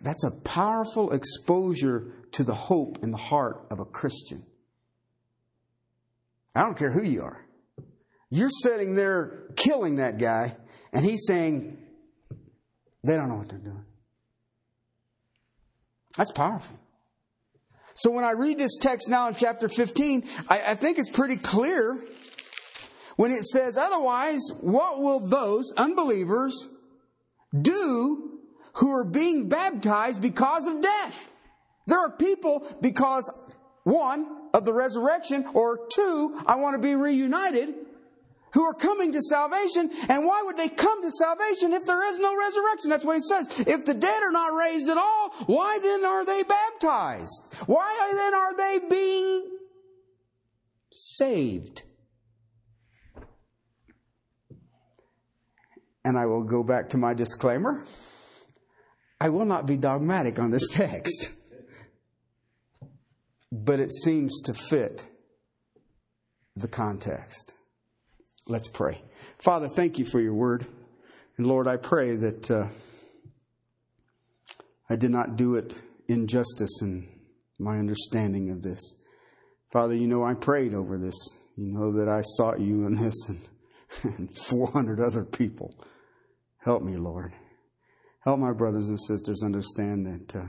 that's 0.00 0.24
a 0.24 0.30
powerful 0.30 1.12
exposure 1.12 2.12
to 2.32 2.44
the 2.44 2.54
hope 2.54 2.98
in 3.02 3.10
the 3.10 3.16
heart 3.16 3.66
of 3.70 3.80
a 3.80 3.84
Christian. 3.84 4.44
I 6.54 6.62
don't 6.62 6.76
care 6.76 6.90
who 6.90 7.04
you 7.04 7.22
are. 7.22 7.44
You're 8.30 8.50
sitting 8.50 8.94
there 8.94 9.46
killing 9.56 9.96
that 9.96 10.18
guy, 10.18 10.56
and 10.92 11.04
he's 11.04 11.24
saying, 11.26 11.78
they 13.04 13.16
don't 13.16 13.28
know 13.28 13.36
what 13.36 13.48
they're 13.48 13.58
doing. 13.58 13.84
That's 16.16 16.32
powerful. 16.32 16.78
So 17.94 18.10
when 18.10 18.24
I 18.24 18.32
read 18.32 18.58
this 18.58 18.76
text 18.76 19.08
now 19.08 19.28
in 19.28 19.34
chapter 19.34 19.68
15, 19.68 20.24
I, 20.48 20.62
I 20.68 20.74
think 20.74 20.98
it's 20.98 21.10
pretty 21.10 21.36
clear 21.36 22.04
when 23.16 23.30
it 23.32 23.44
says, 23.44 23.76
otherwise, 23.76 24.40
what 24.60 25.00
will 25.00 25.20
those 25.20 25.72
unbelievers 25.76 26.68
do 27.60 28.27
who 28.74 28.90
are 28.90 29.04
being 29.04 29.48
baptized 29.48 30.22
because 30.22 30.66
of 30.66 30.80
death? 30.80 31.32
There 31.86 31.98
are 31.98 32.10
people 32.10 32.66
because, 32.80 33.30
one, 33.84 34.26
of 34.54 34.64
the 34.64 34.72
resurrection, 34.72 35.46
or 35.54 35.86
two, 35.92 36.40
I 36.46 36.56
want 36.56 36.74
to 36.74 36.78
be 36.78 36.94
reunited, 36.94 37.74
who 38.52 38.62
are 38.64 38.74
coming 38.74 39.12
to 39.12 39.22
salvation. 39.22 39.90
And 40.08 40.24
why 40.24 40.42
would 40.44 40.56
they 40.56 40.68
come 40.68 41.02
to 41.02 41.10
salvation 41.10 41.72
if 41.72 41.84
there 41.84 42.02
is 42.12 42.18
no 42.18 42.36
resurrection? 42.36 42.90
That's 42.90 43.04
what 43.04 43.14
he 43.14 43.20
says. 43.20 43.60
If 43.66 43.84
the 43.84 43.94
dead 43.94 44.22
are 44.22 44.32
not 44.32 44.54
raised 44.54 44.88
at 44.88 44.96
all, 44.96 45.30
why 45.46 45.78
then 45.82 46.04
are 46.04 46.24
they 46.24 46.42
baptized? 46.42 47.54
Why 47.66 48.10
then 48.12 48.34
are 48.34 48.56
they 48.56 48.88
being 48.88 49.58
saved? 50.92 51.82
And 56.04 56.18
I 56.18 56.26
will 56.26 56.44
go 56.44 56.62
back 56.62 56.90
to 56.90 56.96
my 56.96 57.12
disclaimer. 57.12 57.84
I 59.20 59.30
will 59.30 59.44
not 59.44 59.66
be 59.66 59.76
dogmatic 59.76 60.38
on 60.38 60.50
this 60.50 60.68
text, 60.72 61.30
but 63.50 63.80
it 63.80 63.90
seems 63.90 64.40
to 64.42 64.54
fit 64.54 65.06
the 66.56 66.68
context. 66.68 67.54
Let's 68.46 68.68
pray. 68.68 69.02
Father, 69.38 69.68
thank 69.68 69.98
you 69.98 70.04
for 70.04 70.20
your 70.20 70.34
word. 70.34 70.66
And 71.36 71.46
Lord, 71.46 71.68
I 71.68 71.76
pray 71.76 72.16
that 72.16 72.50
uh, 72.50 72.66
I 74.88 74.96
did 74.96 75.10
not 75.10 75.36
do 75.36 75.54
it 75.54 75.80
injustice 76.08 76.80
in 76.82 77.08
my 77.58 77.78
understanding 77.78 78.50
of 78.50 78.62
this. 78.62 78.80
Father, 79.70 79.94
you 79.94 80.06
know 80.06 80.24
I 80.24 80.34
prayed 80.34 80.74
over 80.74 80.96
this. 80.96 81.16
You 81.56 81.72
know 81.72 81.92
that 81.92 82.08
I 82.08 82.22
sought 82.22 82.60
you 82.60 82.86
in 82.86 82.94
this 82.94 83.28
and, 83.28 83.48
and 84.18 84.36
400 84.36 85.00
other 85.00 85.24
people. 85.24 85.74
Help 86.58 86.82
me, 86.82 86.96
Lord. 86.96 87.32
Help 88.28 88.40
my 88.40 88.52
brothers 88.52 88.90
and 88.90 89.00
sisters 89.00 89.42
understand 89.42 90.04
that 90.04 90.36
uh, 90.38 90.48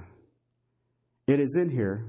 it 1.28 1.40
is 1.40 1.56
in 1.56 1.70
here 1.70 2.04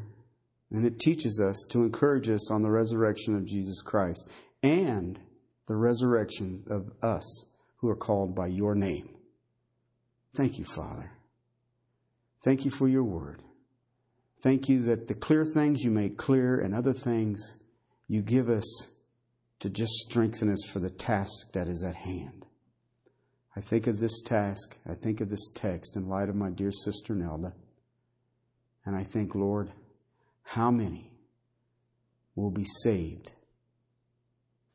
and 0.73 0.85
it 0.85 0.99
teaches 0.99 1.41
us 1.41 1.65
to 1.71 1.85
encourage 1.85 2.29
us 2.29 2.51
on 2.51 2.63
the 2.63 2.71
resurrection 2.73 3.37
of 3.37 3.47
Jesus 3.47 3.81
Christ 3.81 4.33
and 4.65 5.21
the 5.69 5.77
resurrection 5.77 6.65
of 6.69 6.91
us 7.05 7.53
who 7.77 7.89
are 7.89 7.95
called 7.95 8.35
by 8.35 8.49
your 8.49 8.75
name. 8.75 9.11
Thank 10.35 10.59
you, 10.59 10.65
Father. 10.65 11.13
Thank 12.43 12.65
you 12.65 12.73
for 12.73 12.89
your 12.89 13.05
word. 13.05 13.41
Thank 14.43 14.69
you 14.69 14.83
that 14.87 15.07
the 15.07 15.15
clear 15.15 15.45
things 15.45 15.85
you 15.85 15.93
make 15.93 16.19
clear 16.19 16.59
and 16.59 16.75
other 16.75 16.93
things 16.93 17.59
you 18.09 18.23
give 18.23 18.49
us 18.49 18.89
to 19.61 19.71
just 19.71 19.93
strengthen 19.93 20.51
us 20.51 20.65
for 20.69 20.81
the 20.81 20.91
task 20.91 21.53
that 21.53 21.69
is 21.69 21.85
at 21.85 21.95
hand. 21.95 22.40
I 23.57 23.61
think 23.61 23.87
of 23.87 23.99
this 23.99 24.23
task, 24.23 24.79
I 24.89 24.95
think 24.95 25.21
of 25.21 25.29
this 25.29 25.51
text 25.55 25.97
in 25.97 26.09
light 26.09 26.29
of 26.29 26.37
my 26.37 26.51
dear 26.51 26.71
sister 26.71 27.15
Nelda, 27.15 27.53
and 28.87 28.97
I 28.97 29.03
think, 29.03 29.35
Lord, 29.35 29.73
how 30.43 30.71
many 30.71 31.11
will 32.35 32.51
be 32.51 32.65
saved 32.83 33.33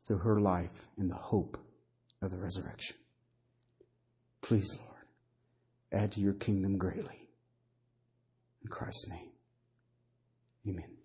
through 0.06 0.18
her 0.18 0.40
life 0.40 0.88
in 0.96 1.08
the 1.08 1.16
hope 1.16 1.58
of 2.22 2.30
the 2.30 2.38
resurrection. 2.38 2.96
Please, 4.40 4.78
Lord, 4.78 5.06
add 5.92 6.12
to 6.12 6.20
your 6.20 6.34
kingdom 6.34 6.78
greatly. 6.78 7.28
In 8.62 8.68
Christ's 8.68 9.08
name, 9.10 9.30
amen. 10.68 10.95